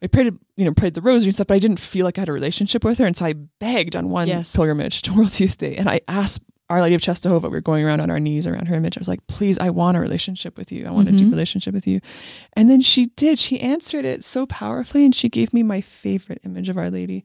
[0.00, 2.20] I prayed, you know, prayed the rosary and stuff, but I didn't feel like I
[2.22, 4.54] had a relationship with her, and so I begged on one Yes.
[4.54, 6.40] pilgrimage to World Youth Day, and I asked
[6.70, 7.42] Our Lady of Czestochowa.
[7.44, 8.96] We were going around on our knees around her image.
[8.98, 10.86] I was like, "Please, I want a relationship with you.
[10.86, 11.30] I want a deep Mhm.
[11.32, 12.00] relationship with you."
[12.54, 13.38] And then she did.
[13.38, 17.24] She answered it so powerfully, and she gave me my favorite image of Our Lady,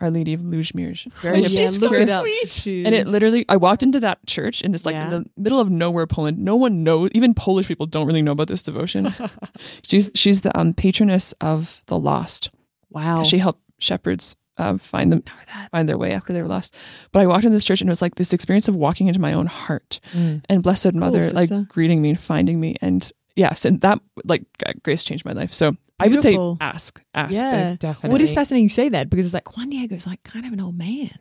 [0.00, 1.10] Our Lady of Ludźmierz.
[1.22, 1.70] Very obscure.
[1.90, 2.66] look it.
[2.86, 5.04] And it literally, I walked into that church in this like Yeah.
[5.06, 6.38] in the middle of nowhere, Poland.
[6.38, 9.12] No one knows, even Polish people don't really know about this devotion.
[9.82, 12.50] she's she's the um, patroness of the lost.
[12.90, 13.22] Wow.
[13.24, 15.22] She helped shepherds uh, find them
[15.70, 16.74] find their way after they were lost.
[17.12, 19.20] But I walked in this church and it was like this experience of walking into
[19.20, 20.42] my own heart mm.
[20.48, 22.76] and Blessed Mother like greeting me and finding me.
[22.80, 25.52] And yes, and that like uh, grace changed my life.
[25.52, 27.32] So I would say ask, ask.
[27.32, 27.76] yeah.
[27.78, 30.52] definitely What is fascinating you say that because it's like Juan Diego's like kind of
[30.52, 31.18] an old man.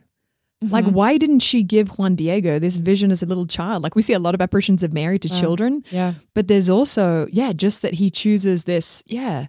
[0.62, 3.84] Like, Like, why didn't she give Juan Diego this vision as a little child?
[3.84, 7.28] Like, we see a lot of apparitions of Mary to children, yeah but there's also,
[7.32, 9.48] yeah, just that he chooses this, yeah,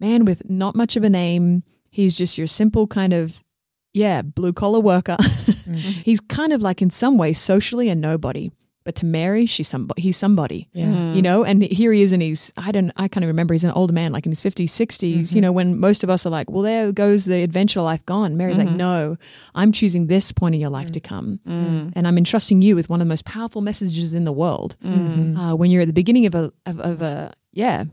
[0.00, 1.62] man with not much of a name.
[1.96, 3.42] He's just your simple kind of,
[3.94, 5.16] yeah, blue collar worker.
[5.66, 6.02] Mm-hmm.
[6.04, 8.52] He's kind of like, in some ways, socially a nobody.
[8.84, 10.00] But to Mary, she's somebody.
[10.00, 10.86] He's somebody yeah.
[10.86, 11.16] Mm-hmm.
[11.16, 11.42] You know?
[11.42, 13.92] And here he is and he's i don't i can't even remember he's an older
[13.92, 15.40] man like in his 50s 60s you mm-hmm.
[15.40, 18.36] know when most of us are like well there goes the adventure life gone.
[18.36, 19.16] Mary's like no
[19.56, 20.92] i'm choosing this point in your life mm.
[20.92, 21.40] to come.
[21.48, 21.94] Mm.
[21.96, 24.76] And i'm entrusting you with one of the most powerful messages in the world.
[24.84, 25.36] Mm.
[25.36, 27.86] Uh, when you're at the beginning of a of, of a yeah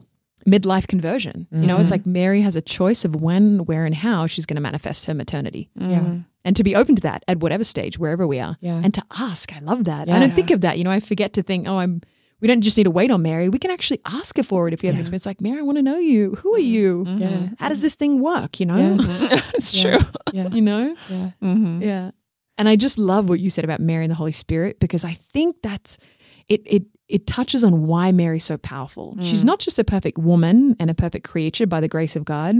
[0.48, 4.28] midlife conversion you know it's like mary has a choice of when where and how
[4.28, 7.64] she's going to manifest her maternity yeah and to be open to that at whatever
[7.64, 8.82] stage, wherever we are, Yeah.
[8.84, 9.54] and to ask.
[9.56, 10.10] I love that.
[10.10, 10.18] Yeah.
[10.18, 10.78] I don't think of that.
[10.78, 12.02] You know, I forget to think, oh, I'm.
[12.42, 13.48] We don't just need to wait on Mary.
[13.48, 15.26] We can actually ask her for it if you have an experience.
[15.26, 16.36] Like, Mary, I want to know you.
[16.36, 17.06] Who are you?
[17.08, 17.48] Yeah.
[17.60, 18.60] How does this thing work?
[18.60, 18.98] You know, Yeah.
[19.56, 19.98] it's Yeah.
[20.00, 20.08] true.
[20.34, 21.82] yeah you know, yeah Mm-hmm.
[21.82, 22.12] yeah.
[22.58, 25.14] And I just love what you said about Mary and the Holy Spirit because I
[25.14, 25.98] think that's
[26.50, 26.62] it.
[26.66, 29.16] It it touches on why Mary's so powerful.
[29.22, 29.46] She's mm.
[29.46, 32.56] not just a perfect woman and a perfect creature by the grace of God,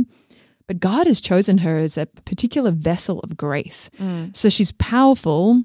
[0.68, 3.90] but God has chosen her as a particular vessel of grace.
[4.00, 4.36] Mm.
[4.36, 5.64] So she's powerful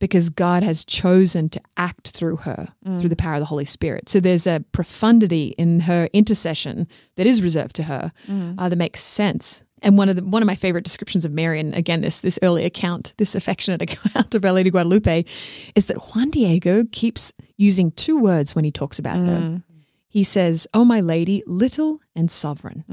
[0.00, 3.00] because God has chosen to act through her mm.
[3.00, 4.08] through the power of the Holy Spirit.
[4.08, 8.12] So there's a profundity in her intercession that is reserved to her
[8.58, 9.62] uh, that makes sense.
[9.84, 12.38] And one of the one of my favorite descriptions of Mary, and again this this
[12.42, 15.24] early account, this affectionate account of Our Lady Guadalupe,
[15.76, 19.62] is that Juan Diego keeps using two words when he talks about her.
[20.08, 22.84] He says, "Oh my lady, little and sovereign."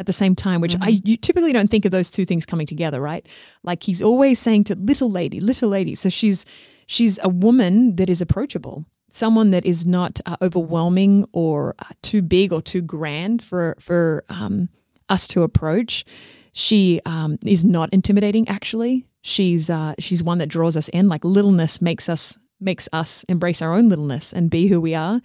[0.00, 2.66] At the same time, which I you typically don't think of those two things coming
[2.66, 3.26] together, right?
[3.62, 5.94] Like he's always saying to little lady, little lady.
[5.94, 6.44] So she's
[6.86, 12.20] she's a woman that is approachable, someone that is not uh, overwhelming or uh, too
[12.20, 14.68] big or too grand for for um,
[15.08, 16.04] us to approach.
[16.52, 18.48] She um, is not intimidating.
[18.48, 21.08] Actually, she's uh, she's one that draws us in.
[21.08, 25.20] Like littleness makes us makes us embrace our own littleness and be who we are.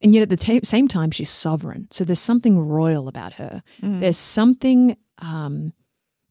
[0.00, 1.86] And yet at the ta- same time, she's sovereign.
[1.92, 3.62] So there's something royal about her.
[3.80, 5.72] There's something, um,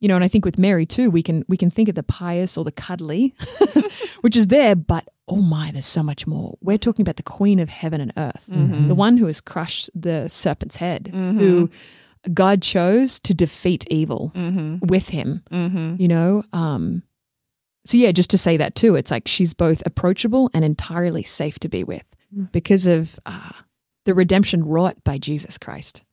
[0.02, 2.04] you know, and I think with Mary too, we can we can think of the
[2.04, 3.34] pious or the cuddly,
[4.22, 6.58] which is there, but oh my, there's so much more.
[6.62, 8.90] We're talking about the queen of heaven and earth, Mhm.
[8.90, 11.40] the one who has crushed the serpent's head, Mhm.
[11.40, 11.70] who
[12.34, 14.86] God chose to defeat evil Mm-hmm.
[14.88, 15.96] with him, Mm-hmm.
[16.02, 16.44] you know?
[16.54, 17.04] Um,
[17.86, 21.58] so, yeah, just to say that too, it's like she's both approachable and entirely safe
[21.60, 22.04] to be with
[22.36, 22.50] Mm.
[22.54, 23.52] because of uh,
[24.06, 26.06] the redemption wrought by Jesus Christ.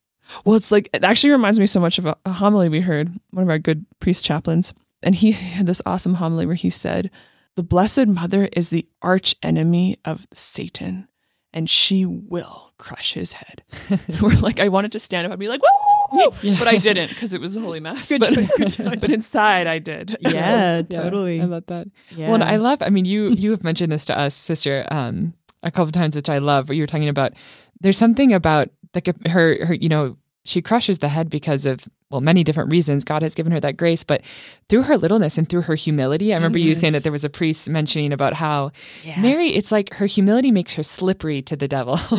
[0.45, 3.13] Well, it's like it actually reminds me so much of a, a homily we heard
[3.31, 7.11] one of our good priest chaplains, and he had this awesome homily where he said,
[7.55, 11.07] "The Blessed Mother is the arch enemy of Satan,
[11.53, 13.63] and she will crush his head."
[14.21, 15.61] We're like, I wanted to stand up and be like,
[16.43, 18.09] "Woo!" but I didn't because it was the Holy Mass.
[18.09, 18.97] Good but, choice, good choice.
[18.97, 20.17] but inside, I did.
[20.21, 21.41] Yeah, totally.
[21.41, 21.89] I love that.
[22.11, 22.31] Yeah.
[22.31, 22.83] Well, I love.
[22.83, 26.17] I mean, you you have mentioned this to us, sister, um, a couple of times,
[26.17, 26.69] which I love.
[26.69, 27.33] Where you were talking about,
[27.81, 30.17] there's something about like her, her, you know,
[30.49, 33.05] she crushes the head because of well, many different reasons.
[33.05, 34.23] God has given her that grace, but
[34.71, 36.33] through her littleness and through her humility.
[36.33, 38.73] I remember you saying that there was a priest mentioning about how
[39.05, 39.21] Yeah.
[39.21, 41.99] Mary, it's like her humility makes her slippery to the devil.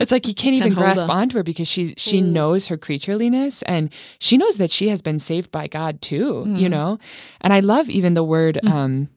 [0.00, 3.62] it's like he can't even Can't grasp onto her because she she knows her creatureliness
[3.66, 6.98] and she knows that she has been saved by God too, you know?
[7.42, 9.10] And I love even the word um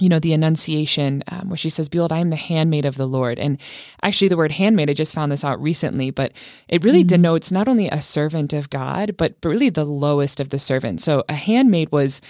[0.00, 3.06] you know the annunciation um, where she says behold i am the handmaid of the
[3.06, 3.58] lord and
[4.02, 6.32] actually the word handmaid i just found this out recently but
[6.68, 10.58] it really denotes not only a servant of god but really the lowest of the
[10.58, 12.20] servants so a handmaid was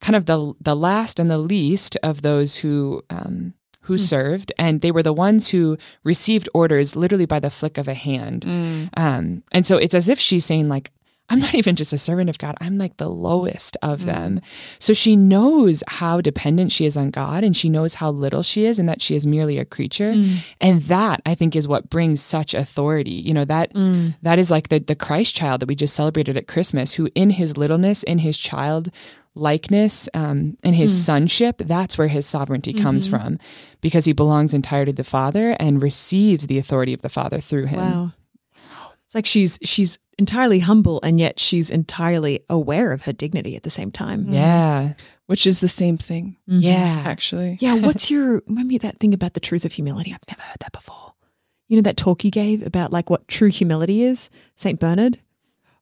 [0.00, 3.54] kind of the the last and the least of those who um,
[3.88, 7.88] who served, and they were the ones who received orders literally by the flick of
[7.88, 8.42] a hand.
[8.42, 8.90] Mm.
[8.98, 10.92] Um, and so it's as if she's saying like.
[11.30, 12.56] I'm not even just a servant of God.
[12.60, 14.06] I'm like the lowest of mm.
[14.06, 14.40] them.
[14.78, 18.64] So she knows how dependent she is on God and she knows how little she
[18.64, 20.12] is and that she is merely a creature.
[20.12, 20.54] Mm.
[20.60, 23.10] And that I think is what brings such authority.
[23.10, 24.14] You know, that mm.
[24.22, 27.30] that is like the the Christ child that we just celebrated at Christmas, who in
[27.30, 28.90] his littleness, in his child
[29.34, 33.16] likeness, um, in his sonship, that's where his sovereignty comes mm-hmm.
[33.16, 33.38] from,
[33.80, 37.66] because he belongs entirely to the Father and receives the authority of the Father through
[37.66, 37.78] him.
[37.78, 38.12] Wow.
[39.08, 43.62] It's like she's she's entirely humble and yet she's entirely aware of her dignity at
[43.62, 44.24] the same time.
[44.24, 44.34] Mm-hmm.
[44.34, 44.92] Yeah.
[45.24, 46.60] Which is the same thing, mm-hmm.
[46.60, 47.04] Yeah.
[47.06, 47.56] actually.
[47.58, 50.12] Yeah, what's your remind me of that thing about the truth of humility?
[50.12, 51.14] I've never heard that before.
[51.68, 54.28] You know that talk you gave about like what true humility is?
[54.56, 55.18] Saint Bernard?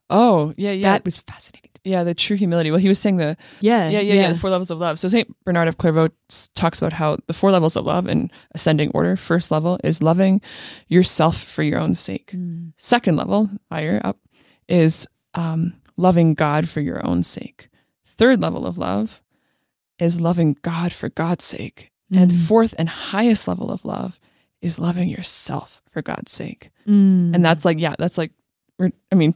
[0.09, 0.93] Oh, yeah, yeah.
[0.93, 1.73] That was fascinating.
[1.87, 2.71] Yeah, the true humility.
[2.71, 3.89] Well, he was saying the Yeah.
[3.89, 4.99] yeah, yeah, yeah, the four levels of love.
[4.99, 6.09] So Saint Bernard of Clairvaux
[6.55, 9.17] talks about how the four levels of love in ascending order.
[9.17, 10.41] First level is loving
[10.89, 12.33] yourself for your own sake.
[12.37, 12.73] Mm.
[12.77, 14.19] Second level, higher up,
[14.69, 17.69] is um, loving God for your own sake.
[18.05, 19.23] Third level of love
[19.99, 21.91] is loving God for God's sake.
[22.13, 22.47] And Mm.
[22.47, 24.21] fourth and highest level of love
[24.63, 26.71] is loving yourself for God's sake.
[26.87, 27.35] Mm.
[27.35, 28.33] And that's like, yeah, that's like,
[28.79, 29.35] we're, I mean,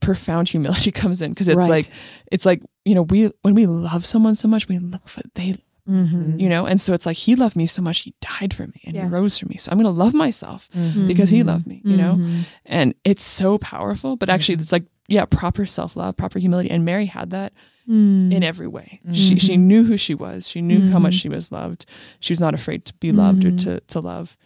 [0.00, 1.70] profound humility comes in because it's Right.
[1.70, 1.90] like,
[2.30, 5.56] it's like, you know, we, when we love someone so much, we love what they,
[5.88, 6.38] Mhm.
[6.38, 8.80] you know, and so it's like, he loved me so much, he died for me
[8.84, 9.04] and Yeah.
[9.04, 9.56] he rose for me.
[9.56, 11.06] So I'm going to love myself Mhm.
[11.08, 12.16] because he loved me, you know?
[12.16, 12.44] Mhm.
[12.66, 16.70] And it's so powerful, but actually it's like, yeah, proper self love, proper humility.
[16.70, 17.54] And Mary had that
[17.88, 18.30] Mm.
[18.34, 19.00] in every way.
[19.14, 20.46] She, she knew who she was.
[20.46, 21.86] She knew how much she was loved.
[22.20, 23.58] She was not afraid to be loved or Mhm.
[23.64, 24.36] to, to love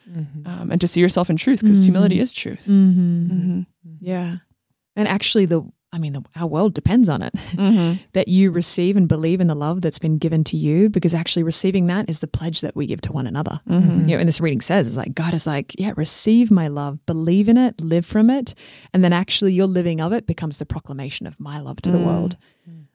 [0.46, 2.68] um, and to see yourself in truth because humility is truth.
[2.68, 3.62] Mm-hmm.
[4.00, 4.36] Yeah.
[4.96, 5.62] And actually the
[5.94, 7.35] I mean the, our world depends on it.
[7.52, 8.02] Mm-hmm.
[8.14, 11.42] that you receive and believe in the love that's been given to you because actually
[11.42, 13.61] receiving that is the pledge that we give to one another.
[13.68, 14.09] Mm-hmm.
[14.09, 17.05] You know, and this reading says it's like God is like, yeah, receive my love,
[17.07, 18.55] believe in it, live from it,
[18.94, 21.98] and then actually your living of it becomes the proclamation of my love to the
[21.98, 22.07] Mm.
[22.07, 22.37] world.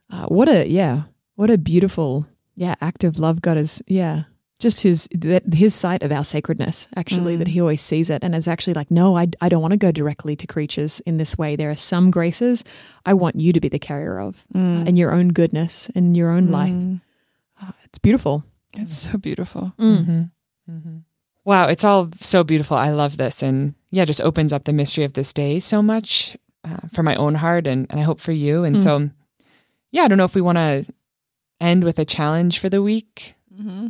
[0.10, 1.04] Uh, what a yeah,
[1.36, 4.24] what a beautiful yeah act of love God is yeah.
[4.60, 7.40] Just his that his sight of our sacredness, actually, Mm.
[7.40, 9.78] that he always sees it, and it's actually like, no, I, I don't want to
[9.78, 11.56] go directly to creatures in this way.
[11.56, 12.64] There are some graces
[13.06, 14.82] I want you to be the carrier of, Mm.
[14.82, 16.72] uh, and your own goodness and your own life.
[16.74, 17.02] Mm.
[17.62, 18.44] Uh, it's beautiful.
[18.74, 19.74] It's so beautiful.
[19.78, 20.32] Mhm.
[20.70, 21.04] Mhm.
[21.46, 22.78] Wow, it's all so beautiful.
[22.78, 23.44] I love this.
[23.44, 27.16] And yeah, just opens up the mystery of this day so much uh, for my
[27.16, 28.64] own heart and, and I hope for you.
[28.64, 28.80] And Mm.
[28.84, 29.10] so,
[29.92, 30.86] yeah, I don't know if we want to
[31.62, 33.36] end with a challenge for the week.
[33.54, 33.88] Mm-hmm.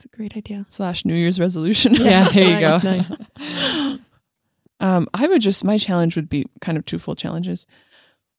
[0.00, 0.64] It's a great idea.
[0.70, 1.94] Slash New Year's resolution.
[1.94, 2.78] Yeah, there you go.
[2.82, 3.98] nice.
[4.80, 7.66] um, I would just, my challenge would be kind of twofold challenges.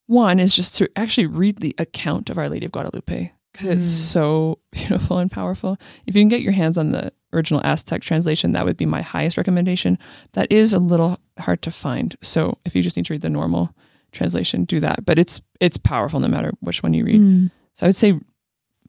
[0.08, 3.86] One is just to actually read the account of Our Lady of Guadalupe because it's
[3.86, 4.12] Mm.
[4.12, 5.78] so beautiful and powerful.
[6.08, 9.04] If you can get your hands on the original Aztec translation, that would be my
[9.04, 10.00] highest recommendation.
[10.34, 12.16] That is a little hard to find.
[12.24, 13.76] So if you just need to read the normal
[14.14, 15.06] translation, do that.
[15.06, 17.22] But it's it's powerful no matter which one you read.
[17.22, 17.52] Mm.
[17.76, 18.20] So I would say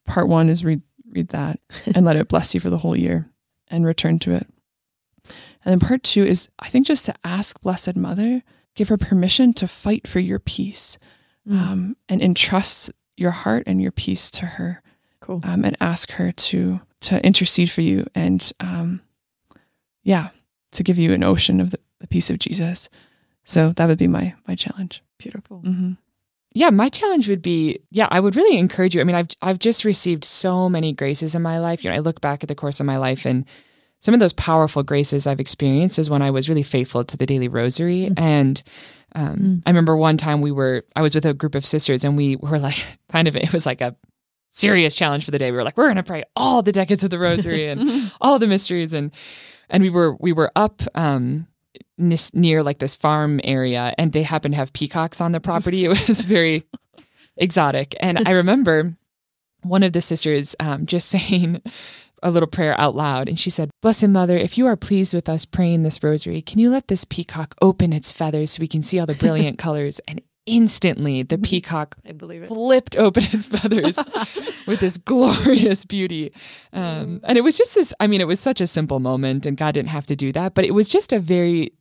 [0.04, 0.80] part one is read
[1.12, 1.60] read that
[1.94, 3.28] and let it bless you for the whole year
[3.68, 4.46] and return to it.
[5.64, 8.42] And then part two is I think just to ask Blessed Mother,
[8.74, 10.98] give her permission to fight for your peace
[11.48, 11.58] Mm.
[11.60, 14.80] um, and entrust your heart and your peace to her
[15.20, 15.40] cool.
[15.42, 19.00] um, and ask her to to intercede for you and um,
[20.04, 20.28] yeah,
[20.70, 22.88] to give you an ocean of the, the peace of Jesus.
[23.42, 25.02] So that would be my my challenge.
[25.18, 25.62] Beautiful.
[25.66, 25.92] Mm-hmm.
[26.54, 29.00] Yeah, my challenge would be, yeah, I would really encourage you.
[29.00, 31.82] I mean, I've I've just received so many graces in my life.
[31.82, 33.46] You know, I look back at the course of my life and
[34.00, 37.24] some of those powerful graces I've experienced is when I was really faithful to the
[37.24, 38.08] daily rosary.
[38.10, 38.20] Mm.
[38.20, 38.62] And
[39.14, 39.62] um, Mm.
[39.66, 42.36] I remember one time we were, I was with a group of sisters and we
[42.36, 42.76] were like,
[43.12, 43.94] kind of, it was like a
[44.50, 45.50] serious challenge for the day.
[45.50, 48.38] We were like, we're going to pray all the decades of the rosary and all
[48.38, 48.92] the mysteries.
[48.92, 49.12] And,
[49.70, 51.46] and we were, we were up, um,
[51.98, 55.84] nis- near like this farm area and they happened to have peacocks on the property.
[55.92, 56.64] It was very
[57.36, 57.94] exotic.
[58.00, 58.96] And I remember
[59.62, 61.62] one of the sisters um, just saying
[62.22, 63.28] a little prayer out loud.
[63.28, 66.58] And she said, Blessed Mother, if you are pleased with us praying this rosary, can
[66.58, 70.00] you let this peacock open its feathers so we can see all the brilliant colors?
[70.06, 72.48] And instantly the peacock I believe it.
[72.48, 73.98] flipped open its feathers
[74.66, 76.32] with this glorious beauty.
[76.72, 79.56] Um, and it was just this, I mean, it was such a simple moment and
[79.56, 81.72] God didn't have to do that, but it was just a very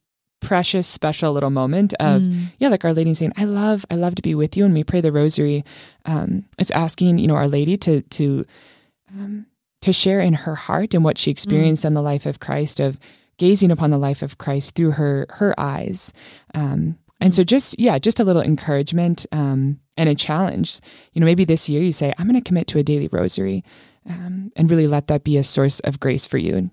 [0.42, 2.46] precious, special little moment of, Mm.
[2.60, 4.66] yeah, like Our Lady saying, I love, I love to be with you.
[4.66, 5.64] And we pray the rosary.
[6.06, 8.46] Um, it's asking, you know, Our Lady to, to,
[9.12, 9.46] um,
[9.82, 13.00] to share in her heart and what she experienced in the life of Christ of
[13.38, 16.14] gazing upon the life of Christ through her, her eyes.
[16.54, 20.80] Um, and so just, yeah, just a little encouragement, um, and a challenge.
[21.14, 23.64] You know, maybe this year you say, I'm going to commit to a daily rosary,
[24.10, 26.56] um, and really let that be a source of grace for you.
[26.58, 26.72] And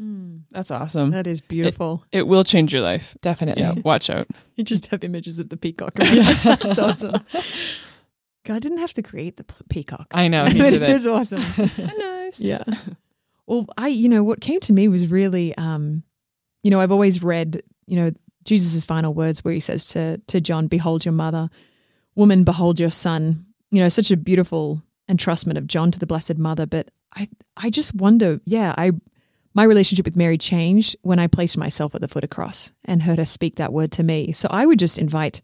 [0.00, 0.42] Mm.
[0.52, 1.10] That's awesome.
[1.10, 2.04] That is beautiful.
[2.12, 3.16] it will change your life.
[3.20, 3.64] definitely.
[3.64, 4.28] Yeah, watch out.
[4.54, 5.94] You just have images of the peacock.
[5.96, 7.16] That's awesome.
[8.44, 10.06] God didn't have to create the peacock.
[10.12, 10.92] I know, he But did it it.
[10.92, 11.42] was awesome.
[11.98, 12.40] nice.
[12.40, 12.62] yeah.
[13.46, 16.02] Well, I, you know, what came to me was really, um,
[16.62, 18.10] you know, I've always read, you know,
[18.48, 21.50] Jesus' final words where he says to to John, "Behold your mother,
[22.14, 26.38] woman, behold your son." You know, such a beautiful entrustment of John to the Blessed
[26.38, 26.66] Mother.
[26.66, 28.92] But I, I just wonder, yeah, I,
[29.54, 33.02] my relationship with Mary changed when I placed myself at the foot of cross and
[33.02, 34.32] heard her speak that word to me.
[34.32, 35.40] So I would just invite,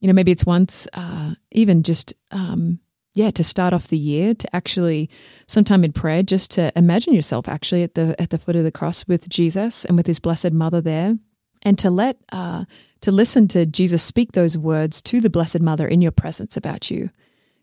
[0.00, 2.80] you know, maybe it's once, uh, even just, um,
[3.14, 5.10] yeah, to start off the year to actually
[5.46, 8.72] sometime in prayer, just to imagine yourself actually at the at the foot of the
[8.72, 11.18] cross with Jesus and with His Blessed Mother there,
[11.62, 12.64] and to let uh,
[13.02, 16.90] to listen to Jesus speak those words to the Blessed Mother in your presence about
[16.90, 17.10] you.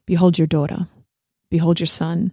[0.06, 0.88] Behold your daughter,
[1.50, 2.32] behold your son,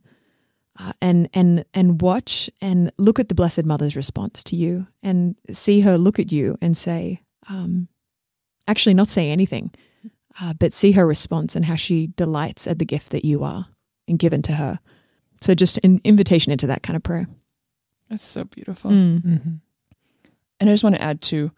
[0.78, 5.36] uh, and and and watch and look at the Blessed Mother's response to you, and
[5.50, 7.88] see her look at you and say, um,
[8.68, 9.72] actually, not say anything,
[10.40, 13.66] uh, but see her response and how she delights at the gift that you are
[14.06, 14.78] and given to her.
[15.40, 17.26] So, just an invitation into that kind of prayer.
[18.08, 18.90] That's so beautiful.
[18.90, 19.22] Mm.
[19.22, 19.60] Mhm.
[20.64, 21.50] And I just want to add to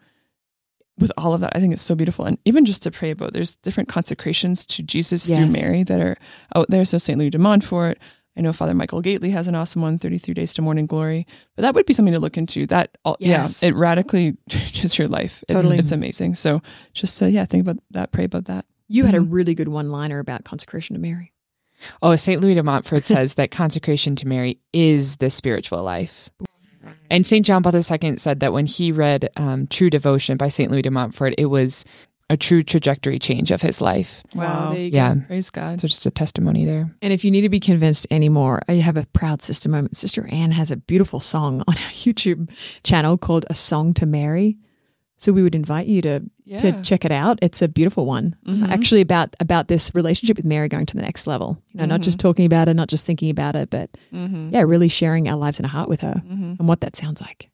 [0.99, 2.25] with all of that, I think it's so beautiful.
[2.25, 5.37] And even just to pray about there's different consecrations to Jesus Yes.
[5.37, 6.17] through Mary that are
[6.57, 6.83] out there.
[6.83, 7.17] So St.
[7.17, 7.97] Louis de Montfort.
[8.35, 11.25] I know Father Michael Gaitley has an awesome one, 33 Days to Morning Glory.
[11.55, 12.67] But that would be something to look into.
[12.67, 13.63] That all, Yes.
[13.63, 15.41] yeah, it radically changes your life.
[15.47, 15.77] It's, Totally.
[15.79, 16.35] it's amazing.
[16.35, 16.61] So
[16.93, 18.65] just uh, yeah, think about that, pray about that.
[18.89, 19.27] You had a Mhm.
[19.29, 21.31] really good one liner about consecration to Mary.
[22.01, 22.41] Oh, St.
[22.41, 26.29] Louis de Montfort says that consecration to Mary is the spiritual life.
[27.09, 27.45] And St.
[27.45, 30.71] John Paul II said that when he read um, True Devotion by St.
[30.71, 31.85] Louis de Montfort, it was
[32.29, 34.21] a true trajectory change of his life.
[34.35, 34.71] Wow.
[34.73, 35.15] There you Yeah.
[35.15, 35.21] go.
[35.27, 35.79] Praise God.
[35.79, 36.93] So just a testimony there.
[37.01, 39.95] And if you need to be convinced anymore, I have a proud sister moment.
[39.95, 42.49] Sister Ann has a beautiful song on our YouTube
[42.83, 44.57] channel called A Song to Mary.
[45.19, 46.57] So we would invite you to Yeah.
[46.57, 47.39] to check it out.
[47.41, 48.69] It's a beautiful one, Mhm.
[48.69, 51.57] actually about about this relationship with Mary going to the next level.
[51.73, 54.51] You know, not just talking about it, not just thinking about it, but Mhm.
[54.53, 56.59] yeah, really sharing our lives and a heart with her Mhm.
[56.59, 57.49] and what that sounds like.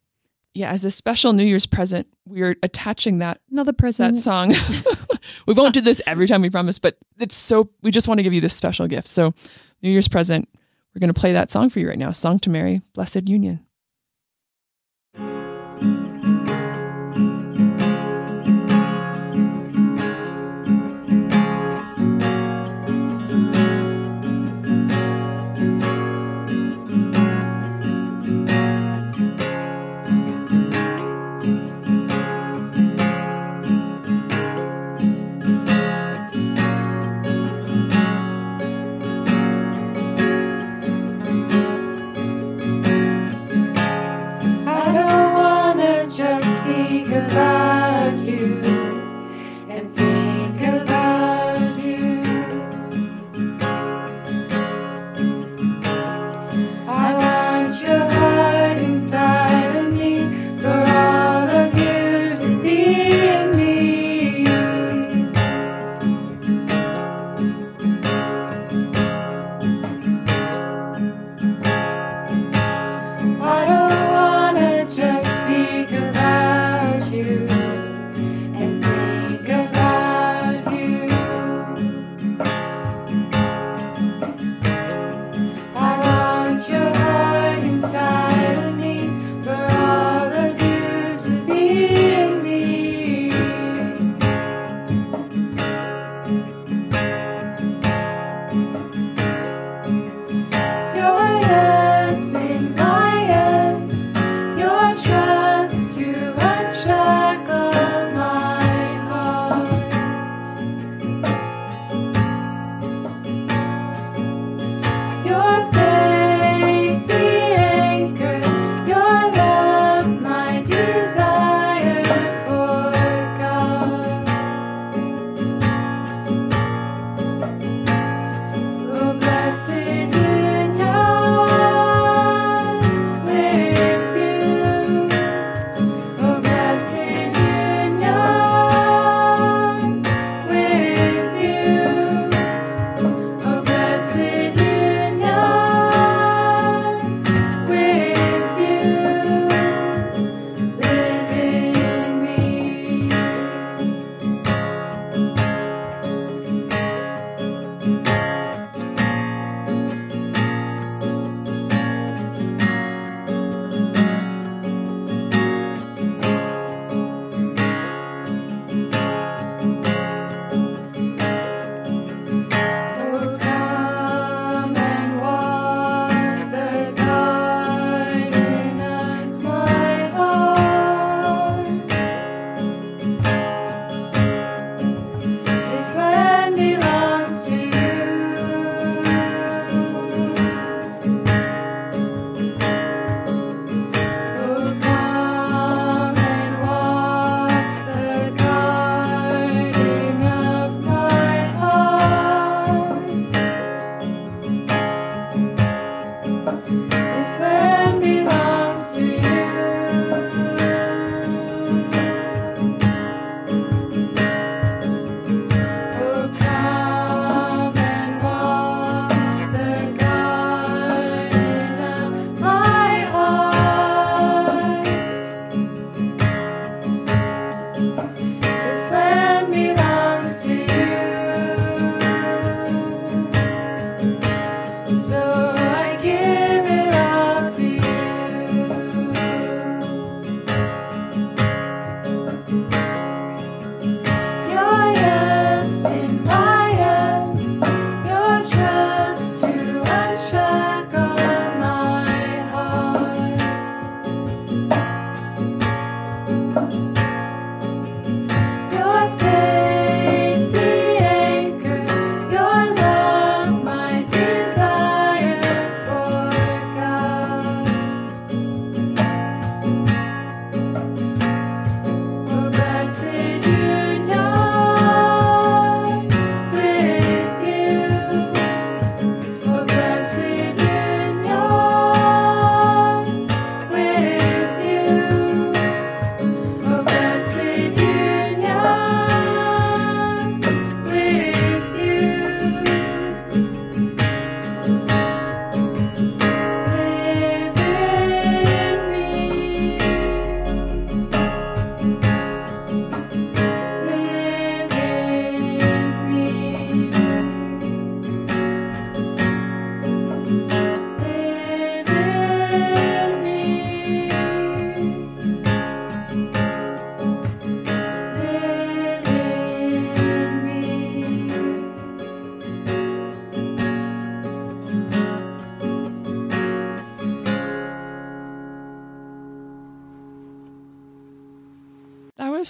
[0.53, 4.17] Yeah, as a special New Year's present, we're attaching that Another that present.
[4.19, 4.53] song.
[5.47, 8.23] we won't do this every time we promise, but it's so we just want to
[8.23, 9.07] give you this special gift.
[9.07, 9.33] So,
[9.81, 10.47] New Year's present,
[10.93, 12.11] we're going to play that song for you right now.
[12.11, 13.61] Song to Mary, Blessed Union.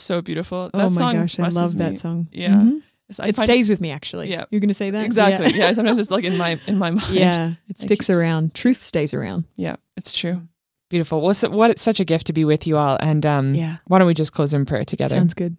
[0.04, 0.70] So beautiful.
[0.74, 1.80] That oh my song gosh, I love me.
[1.80, 2.28] that song.
[2.32, 2.50] Yeah.
[2.52, 2.82] Mhm.
[3.12, 4.30] So It find stays with me actually.
[4.32, 4.46] Yeah.
[4.50, 5.04] You're going to say that?
[5.06, 5.52] Exactly.
[5.58, 5.72] Yeah.
[5.74, 7.10] Sometimes it's like in my in my mind.
[7.14, 7.54] Yeah.
[7.70, 8.54] It sticks keeps- around.
[8.54, 9.46] Truth stays around.
[9.56, 9.76] Yeah.
[9.98, 10.42] It's true.
[10.90, 11.22] Beautiful.
[11.22, 12.98] Well, so, what it's such a gift to be with you all.
[13.00, 13.78] And um, Yeah.
[13.88, 15.16] why don't we just close in prayer together?
[15.16, 15.58] Sounds good.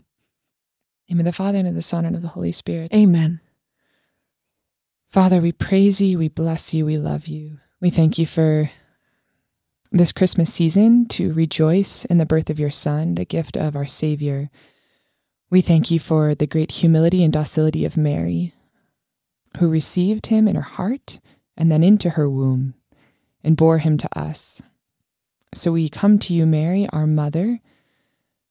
[1.09, 2.92] In the name of the Father and of the Son and of the Holy Spirit.
[2.95, 3.40] Amen.
[5.11, 7.59] Father, we praise you, we bless you, we love you.
[7.80, 8.70] We thank you for
[9.99, 13.86] this Christmas season to rejoice in the birth of your Son, the gift of our
[13.86, 14.51] Savior.
[15.51, 18.53] We thank you for the great humility and docility of Mary,
[19.59, 21.20] who received him in her heart
[21.57, 22.74] and then into her womb
[23.45, 24.61] and bore him to us.
[25.55, 27.61] So we come to you, Mary, our mother,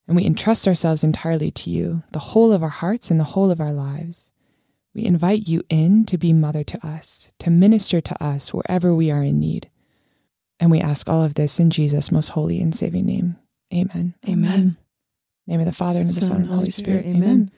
[0.07, 3.51] and we entrust ourselves entirely to you, the whole of our hearts and the whole
[3.51, 4.31] of our lives.
[4.93, 9.11] We invite you in to be mother to us, to minister to us wherever we
[9.11, 9.69] are in need.
[10.63, 13.35] And we ask all of this in Jesus' most holy and saving name.
[13.73, 14.13] Amen.
[14.29, 14.77] Amen.
[15.45, 17.05] Name of the Father and of the Son and of the Holy Spirit.
[17.05, 17.21] Amen.
[17.23, 17.51] Amen.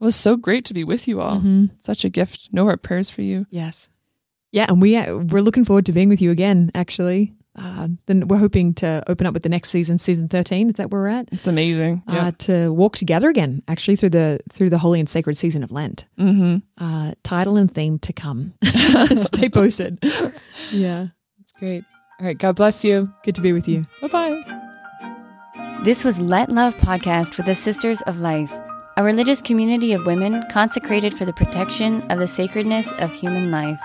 [0.00, 1.36] It was so great to be with you all.
[1.40, 1.70] Mhm.
[1.78, 2.48] Such a gift.
[2.52, 3.46] Know our prayers for you.
[3.50, 3.88] Yes.
[4.50, 6.72] Yeah, and we uh, we're looking forward to being with you again.
[6.74, 10.70] Actually, uh, then we're hoping to open up with the next season, season thirteen.
[10.70, 11.28] Is that where we're at?
[11.30, 12.02] It's amazing.
[12.08, 12.26] Yeah.
[12.26, 15.70] Uh, to walk together again, actually through the through the holy and sacred season of
[15.70, 16.06] Lent.
[16.18, 16.56] mm-hmm.
[16.84, 18.54] Uh, title and theme to come.
[19.16, 19.98] Stay posted.
[20.72, 21.08] Yeah,
[21.40, 21.84] It's great.
[22.20, 22.38] All right.
[22.38, 23.12] God bless you.
[23.24, 23.86] good to be with you.
[24.00, 25.80] Bye bye.
[25.84, 28.52] This was Let Love podcast with the Sisters of Life,
[28.96, 33.80] a religious community of women consecrated for the protection of the sacredness of human life.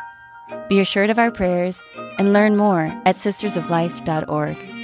[0.69, 1.81] Be assured of our prayers
[2.17, 4.78] and learn more at sistersoflife.org.